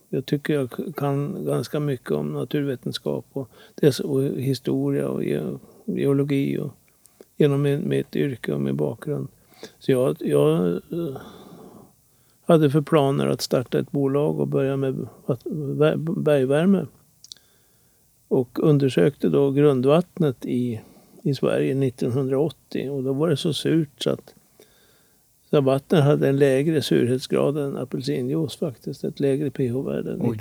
Jag 0.10 0.26
tycker 0.26 0.54
jag 0.54 0.96
kan 0.96 1.46
ganska 1.46 1.80
mycket 1.80 2.12
om 2.12 2.34
naturvetenskap 2.34 3.26
och, 3.34 3.50
och 4.04 4.24
historia 4.24 5.08
och 5.08 5.24
geologi 5.86 6.58
och, 6.58 6.74
genom 7.38 7.62
min, 7.62 7.90
mitt 7.90 8.16
yrke 8.16 8.54
och 8.54 8.62
min 8.62 8.76
bakgrund. 8.76 9.28
Så 9.80 9.92
jag, 9.92 10.16
jag 10.20 10.68
eh, 10.74 11.18
hade 12.46 12.70
för 12.70 12.82
planer 12.82 13.28
att 13.28 13.42
starta 13.42 13.80
ett 13.80 13.92
bolag 13.92 14.40
och 14.40 14.48
börja 14.48 14.78
med 14.78 15.08
bergvärme. 16.18 16.86
Och 18.28 18.60
undersökte 18.64 19.30
då 19.30 19.52
grundvattnet 19.52 20.46
i, 20.46 20.82
i 21.26 21.36
Sverige 21.36 21.88
1980 21.88 22.90
och 22.90 23.04
då 23.04 23.14
var 23.14 23.30
det 23.30 23.38
så 23.38 23.54
surt 23.54 24.04
så 24.04 24.10
att, 24.10 24.36
så 25.50 25.58
att 25.58 25.64
vattnet 25.64 26.04
hade 26.04 26.30
en 26.30 26.38
lägre 26.38 26.82
surhetsgrad 26.82 27.58
än 27.58 27.78
apelsinjuice 27.78 28.56
faktiskt, 28.56 29.04
ett 29.04 29.20
lägre 29.20 29.52
pH-värde. 29.52 30.16
Och 30.16 30.36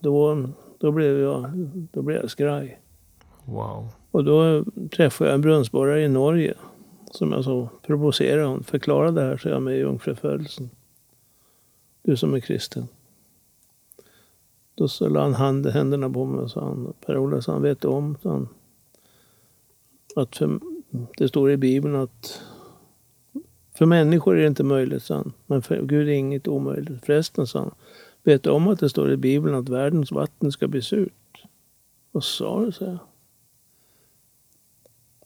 då, 0.00 0.48
då, 0.78 0.92
blev 0.92 1.20
jag, 1.20 1.50
då 1.92 2.02
blev 2.02 2.20
jag 2.20 2.30
skraj. 2.30 2.80
Wow. 3.44 3.88
Och 4.10 4.24
då 4.24 4.64
träffade 4.90 5.30
jag 5.30 5.34
en 5.34 5.40
brunnsborrare 5.40 6.04
i 6.04 6.08
Norge 6.08 6.54
som 7.10 7.32
jag 7.32 7.44
så 7.44 7.68
provocerade 7.86 8.46
hon. 8.46 8.62
Förklara 8.62 9.10
det 9.10 9.22
här, 9.22 9.36
så 9.36 9.48
jag 9.48 9.62
med 9.62 9.76
i 9.76 9.78
jungfrufödelsen. 9.78 10.70
Du 12.02 12.16
som 12.16 12.34
är 12.34 12.40
kristen. 12.40 12.88
Då 14.74 14.88
så 14.88 15.08
la 15.08 15.30
han 15.30 15.64
händerna 15.64 16.10
på 16.10 16.24
mig 16.24 16.40
och 16.40 16.50
sa 16.50 16.60
han, 16.60 16.92
Per-Ola, 17.06 17.58
vet 17.58 17.80
du 17.80 17.88
om 17.88 18.16
sa 18.22 18.30
han, 18.30 18.48
att 20.16 20.36
för, 20.36 20.60
det 21.16 21.28
står 21.28 21.50
i 21.50 21.56
Bibeln 21.56 21.96
att 21.96 22.40
för 23.74 23.86
människor 23.86 24.36
är 24.36 24.40
det 24.40 24.46
inte 24.46 24.64
möjligt, 24.64 25.02
sa 25.02 25.24
men 25.46 25.62
för 25.62 25.82
Gud 25.82 26.08
är 26.08 26.12
inget 26.12 26.48
omöjligt. 26.48 27.04
Förresten, 27.04 27.46
sa 27.46 27.58
han, 27.58 27.74
vet 28.22 28.42
du 28.42 28.50
om 28.50 28.68
att 28.68 28.80
det 28.80 28.88
står 28.88 29.12
i 29.12 29.16
Bibeln 29.16 29.54
att 29.54 29.68
världens 29.68 30.12
vatten 30.12 30.52
ska 30.52 30.68
bli 30.68 30.82
surt? 30.82 31.44
Vad 32.12 32.24
sa 32.24 32.64
du, 32.64 32.72
sa 32.72 32.84
jag. 32.84 32.98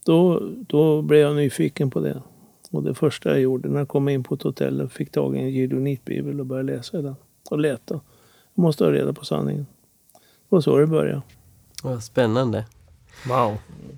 Då, 0.05 0.49
då 0.69 1.03
blev 1.03 1.21
jag 1.21 1.37
nyfiken 1.37 1.91
på 1.91 2.01
det. 2.01 2.23
Och 2.71 2.83
det 2.83 2.95
första 2.95 3.29
jag 3.29 3.41
gjorde 3.41 3.69
när 3.69 3.79
jag 3.79 3.89
kom 3.89 4.09
in 4.09 4.25
på 4.25 4.35
ett 4.35 4.43
hotell 4.43 4.81
och 4.81 4.93
fick 4.93 5.11
tag 5.11 5.37
i 5.37 5.39
en 5.39 5.51
gideonitbibel 5.51 6.41
och 6.41 6.47
började 6.47 6.77
läsa 6.77 6.99
i 6.99 7.03
den. 7.03 7.17
Och 7.51 7.59
leta. 7.59 8.01
Jag 8.55 8.63
måste 8.63 8.85
ha 8.85 8.93
reda 8.93 9.13
på 9.13 9.25
sanningen. 9.25 9.67
Det 10.13 10.21
var 10.49 10.61
så 10.61 10.79
det 10.79 10.87
började. 10.87 11.23
Vad 11.83 12.03
spännande. 12.03 12.65
Wow. 13.27 13.57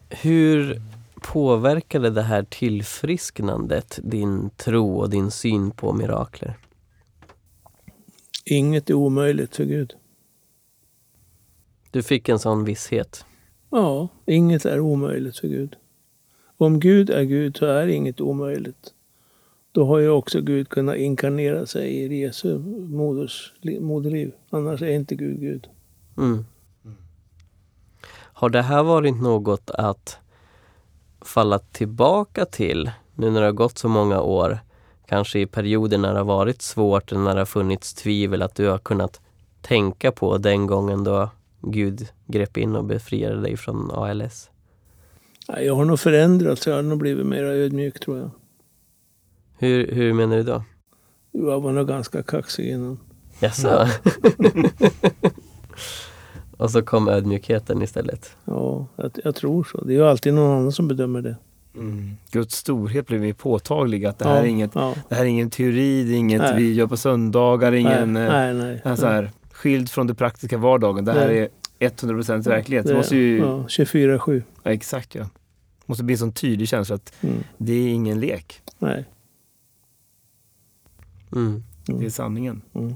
Hur 0.08 0.82
påverkade 1.20 2.10
det 2.10 2.22
här 2.22 2.42
tillfrisknandet 2.42 3.98
din 4.02 4.50
tro 4.50 4.98
och 4.98 5.10
din 5.10 5.30
syn 5.30 5.70
på 5.70 5.92
mirakler? 5.92 6.58
Inget 8.44 8.90
är 8.90 8.94
omöjligt 8.94 9.56
för 9.56 9.64
Gud. 9.64 9.94
Du 11.90 12.02
fick 12.02 12.28
en 12.28 12.38
sån 12.38 12.64
visshet. 12.64 13.24
Ja, 13.70 14.08
inget 14.26 14.64
är 14.64 14.80
omöjligt 14.80 15.38
för 15.38 15.48
Gud. 15.48 15.76
Om 16.56 16.80
Gud 16.80 17.10
är 17.10 17.22
Gud 17.22 17.56
så 17.56 17.66
är 17.66 17.86
inget 17.86 18.20
omöjligt. 18.20 18.94
Då 19.72 19.84
har 19.84 19.98
ju 19.98 20.08
också 20.08 20.40
Gud 20.40 20.68
kunnat 20.68 20.96
inkarnera 20.96 21.66
sig 21.66 21.90
i 21.90 22.20
Jesu 22.20 22.58
moders, 22.88 23.52
moderliv. 23.80 24.32
Annars 24.50 24.82
är 24.82 24.90
inte 24.90 25.14
Gud 25.14 25.40
Gud. 25.40 25.68
Mm. 26.18 26.44
Har 28.40 28.50
det 28.50 28.62
här 28.62 28.82
varit 28.82 29.20
något 29.20 29.70
att 29.70 30.18
falla 31.20 31.58
tillbaka 31.58 32.44
till 32.44 32.90
nu 33.14 33.30
när 33.30 33.40
det 33.40 33.46
har 33.46 33.52
gått 33.52 33.78
så 33.78 33.88
många 33.88 34.20
år? 34.20 34.58
Kanske 35.06 35.40
i 35.40 35.46
perioder 35.46 35.98
när 35.98 36.12
det 36.12 36.18
har 36.18 36.24
varit 36.24 36.62
svårt 36.62 37.12
eller 37.12 37.20
när 37.20 37.34
det 37.34 37.40
har 37.40 37.46
funnits 37.46 37.94
tvivel 37.94 38.42
att 38.42 38.54
du 38.54 38.68
har 38.68 38.78
kunnat 38.78 39.20
tänka 39.60 40.12
på 40.12 40.38
den 40.38 40.66
gången 40.66 41.04
då 41.04 41.30
Gud 41.60 42.08
grep 42.26 42.56
in 42.56 42.76
och 42.76 42.84
befriade 42.84 43.40
dig 43.40 43.56
från 43.56 43.90
ALS? 43.90 44.50
Jag 45.46 45.74
har 45.74 45.84
nog 45.84 46.00
förändrats. 46.00 46.66
Jag 46.66 46.74
har 46.74 46.82
nog 46.82 46.98
blivit 46.98 47.26
mer 47.26 47.44
ödmjuk 47.44 48.00
tror 48.00 48.18
jag. 48.18 48.30
Hur, 49.58 49.92
hur 49.92 50.12
menar 50.12 50.36
du 50.36 50.42
då? 50.42 50.64
Jag 51.30 51.60
var 51.60 51.72
nog 51.72 51.88
ganska 51.88 52.22
kaxig 52.22 52.70
innan. 52.70 52.98
Jaså? 53.40 53.88
och 56.60 56.70
så 56.70 56.82
kom 56.82 57.08
ödmjukheten 57.08 57.82
istället. 57.82 58.36
Ja, 58.44 58.86
jag, 58.96 59.10
jag 59.24 59.34
tror 59.34 59.64
så. 59.64 59.84
Det 59.84 59.92
är 59.92 59.96
ju 59.96 60.04
alltid 60.06 60.34
någon 60.34 60.56
annan 60.58 60.72
som 60.72 60.88
bedömer 60.88 61.22
det. 61.22 61.36
Mm. 61.74 62.10
Guds 62.30 62.56
storhet 62.56 63.06
blev 63.06 63.24
ju 63.24 63.34
påtaglig. 63.34 64.04
Att 64.06 64.18
det 64.18 64.24
här, 64.24 64.36
ja, 64.36 64.42
är 64.42 64.46
inget, 64.46 64.70
ja. 64.74 64.94
det 65.08 65.14
här 65.14 65.22
är 65.22 65.26
ingen 65.28 65.50
teori, 65.50 66.04
det 66.04 66.12
är 66.14 66.16
inget 66.16 66.40
Nej. 66.42 66.56
vi 66.56 66.72
gör 66.74 66.86
på 66.86 66.96
söndagar, 66.96 67.72
ingen 67.72 68.12
nej, 68.12 68.26
eh, 68.26 68.32
nej, 68.32 68.54
nej. 68.54 68.80
alltså 68.84 69.06
här, 69.06 69.30
skild 69.52 69.90
från 69.90 70.06
det 70.06 70.14
praktiska 70.14 70.58
vardagen. 70.58 71.04
Det 71.04 71.12
här 71.12 71.26
Nej. 71.26 71.48
är 71.78 71.88
100% 71.88 72.48
verklighet. 72.48 72.86
Det 72.86 72.92
Det- 72.92 72.96
måste 72.96 73.16
ju, 73.16 73.38
ja, 73.38 73.64
24-7. 73.68 74.42
ja, 74.62 74.70
exakt 74.70 75.14
ja. 75.14 75.24
måste 75.86 76.04
bli 76.04 76.14
en 76.14 76.18
sån 76.18 76.32
tydlig 76.32 76.68
känsla 76.68 76.94
att 76.94 77.12
Mm. 77.22 77.36
det 77.58 77.72
är 77.72 77.88
ingen 77.88 78.20
lek. 78.20 78.62
Nej. 78.78 79.04
Mm. 81.36 81.62
Det 81.86 82.06
är 82.06 82.10
sanningen. 82.10 82.62
Mm. 82.74 82.94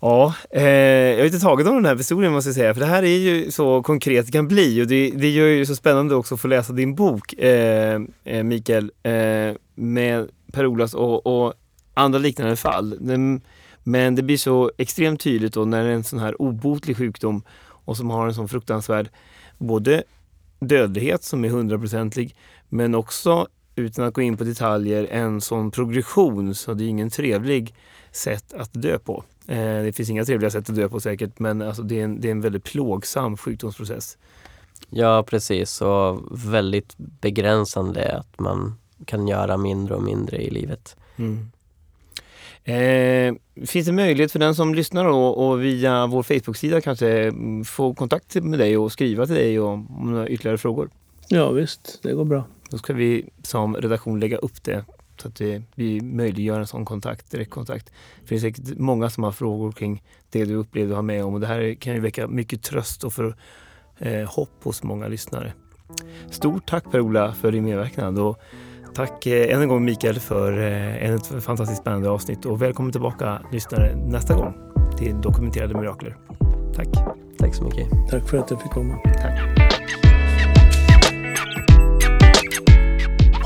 Ja, 0.00 0.34
eh, 0.50 0.62
jag 0.62 1.20
är 1.20 1.24
inte 1.24 1.38
tagit 1.38 1.66
av 1.66 1.74
den 1.74 1.84
här 1.84 1.96
historien 1.96 2.32
måste 2.32 2.48
jag 2.48 2.54
säga, 2.54 2.74
för 2.74 2.80
det 2.80 2.86
här 2.86 3.02
är 3.02 3.18
ju 3.18 3.50
så 3.50 3.82
konkret 3.82 4.26
det 4.26 4.32
kan 4.32 4.48
bli 4.48 4.82
och 4.82 4.86
det, 4.86 5.10
det 5.10 5.28
gör 5.28 5.46
ju 5.46 5.66
så 5.66 5.76
spännande 5.76 6.14
också 6.14 6.34
att 6.34 6.40
få 6.40 6.48
läsa 6.48 6.72
din 6.72 6.94
bok, 6.94 7.32
eh, 7.32 8.00
eh, 8.24 8.42
Mikael, 8.42 8.92
eh, 9.02 9.54
med 9.74 10.28
Per-Olas 10.52 10.94
och, 10.94 11.26
och 11.26 11.54
andra 11.94 12.18
liknande 12.18 12.56
fall. 12.56 12.96
Den, 13.00 13.40
men 13.82 14.14
det 14.14 14.22
blir 14.22 14.36
så 14.36 14.72
extremt 14.78 15.20
tydligt 15.20 15.52
då 15.52 15.64
när 15.64 15.84
det 15.84 15.90
är 15.90 15.94
en 15.94 16.04
sån 16.04 16.18
här 16.18 16.42
obotlig 16.42 16.96
sjukdom 16.96 17.42
och 17.84 17.96
som 17.96 18.10
har 18.10 18.26
en 18.26 18.34
sån 18.34 18.48
fruktansvärd 18.48 19.08
både 19.58 20.02
dödlighet 20.60 21.24
som 21.24 21.44
är 21.44 21.48
hundraprocentig 21.48 22.36
men 22.68 22.94
också 22.94 23.46
utan 23.76 24.04
att 24.04 24.14
gå 24.14 24.22
in 24.22 24.36
på 24.36 24.44
detaljer 24.44 25.06
en 25.10 25.40
sån 25.40 25.70
progression 25.70 26.54
så 26.54 26.74
det 26.74 26.84
är 26.84 26.88
ingen 26.88 27.10
trevlig 27.10 27.74
sätt 28.18 28.52
att 28.52 28.70
dö 28.72 28.98
på. 28.98 29.24
Eh, 29.46 29.56
det 29.56 29.92
finns 29.96 30.10
inga 30.10 30.24
trevliga 30.24 30.50
sätt 30.50 30.70
att 30.70 30.76
dö 30.76 30.88
på 30.88 31.00
säkert 31.00 31.38
men 31.38 31.62
alltså 31.62 31.82
det, 31.82 32.00
är 32.00 32.04
en, 32.04 32.20
det 32.20 32.28
är 32.28 32.32
en 32.32 32.40
väldigt 32.40 32.64
plågsam 32.64 33.36
sjukdomsprocess. 33.36 34.18
Ja, 34.90 35.22
precis. 35.22 35.80
Och 35.80 36.22
väldigt 36.30 36.94
begränsande 36.96 38.16
att 38.16 38.38
man 38.38 38.78
kan 39.04 39.28
göra 39.28 39.56
mindre 39.56 39.94
och 39.94 40.02
mindre 40.02 40.36
i 40.36 40.50
livet. 40.50 40.96
Mm. 41.16 41.50
Eh, 42.64 43.34
finns 43.66 43.86
det 43.86 43.92
möjlighet 43.92 44.32
för 44.32 44.38
den 44.38 44.54
som 44.54 44.74
lyssnar 44.74 45.04
och, 45.04 45.48
och 45.48 45.62
via 45.62 46.06
vår 46.06 46.22
Facebook-sida 46.22 46.80
kanske 46.80 47.08
mm, 47.08 47.64
få 47.64 47.94
kontakt 47.94 48.34
med 48.34 48.58
dig 48.58 48.76
och 48.76 48.92
skriva 48.92 49.26
till 49.26 49.34
dig 49.34 49.60
och, 49.60 49.68
om 49.68 50.12
några 50.12 50.28
ytterligare 50.28 50.58
frågor? 50.58 50.90
Ja 51.28 51.50
visst, 51.50 52.00
det 52.02 52.12
går 52.12 52.24
bra. 52.24 52.44
Då 52.70 52.78
ska 52.78 52.92
vi 52.92 53.28
som 53.42 53.76
redaktion 53.76 54.20
lägga 54.20 54.36
upp 54.36 54.64
det 54.64 54.84
så 55.20 55.28
att 55.28 55.36
det, 55.36 55.62
vi 55.74 56.00
möjliggör 56.00 56.60
en 56.60 56.66
sån 56.66 56.84
kontakt, 56.84 57.30
direktkontakt. 57.30 57.92
Det 58.20 58.26
finns 58.26 58.42
säkert 58.42 58.78
många 58.78 59.10
som 59.10 59.24
har 59.24 59.32
frågor 59.32 59.72
kring 59.72 60.02
det 60.30 60.44
du 60.44 60.54
upplevde 60.54 60.92
och 60.92 60.96
har 60.96 61.02
med 61.02 61.24
om 61.24 61.34
och 61.34 61.40
det 61.40 61.46
här 61.46 61.74
kan 61.74 61.94
ju 61.94 62.00
väcka 62.00 62.28
mycket 62.28 62.62
tröst 62.62 63.04
och 63.04 63.12
för, 63.12 63.36
eh, 63.98 64.28
hopp 64.28 64.64
hos 64.64 64.82
många 64.82 65.08
lyssnare. 65.08 65.52
Stort 66.30 66.66
tack 66.66 66.90
Per-Ola 66.90 67.32
för 67.32 67.52
din 67.52 67.64
medverkan 67.64 68.18
och 68.18 68.38
tack 68.94 69.26
eh, 69.26 69.54
än 69.54 69.62
en 69.62 69.68
gång 69.68 69.84
Mikael 69.84 70.20
för 70.20 70.58
eh, 70.58 71.04
en 71.04 71.14
ett 71.14 71.44
fantastiskt 71.44 71.80
spännande 71.80 72.10
avsnitt 72.10 72.44
och 72.44 72.62
välkommen 72.62 72.92
tillbaka 72.92 73.42
lyssnare 73.52 73.96
nästa 73.96 74.34
gång 74.34 74.54
till 74.98 75.20
Dokumenterade 75.20 75.74
Mirakler. 75.74 76.16
Tack! 76.74 76.88
Tack 77.38 77.54
så 77.54 77.64
mycket. 77.64 77.88
Tack 78.10 78.28
för 78.28 78.38
att 78.38 78.50
jag 78.50 78.62
fick 78.62 78.72
komma. 78.72 78.98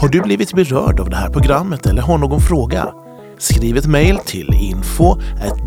Har 0.02 0.08
du 0.08 0.20
blivit 0.20 0.52
berörd 0.52 1.00
av 1.00 1.10
det 1.10 1.16
här 1.16 1.30
programmet 1.30 1.86
eller 1.86 2.02
har 2.02 2.18
någon 2.18 2.40
fråga? 2.40 2.94
Skriv 3.38 3.76
ett 3.76 3.86
mejl 3.86 4.18
till 4.18 4.54
info 4.54 5.16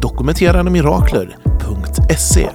dokumenterandemirakler.se 0.02 2.50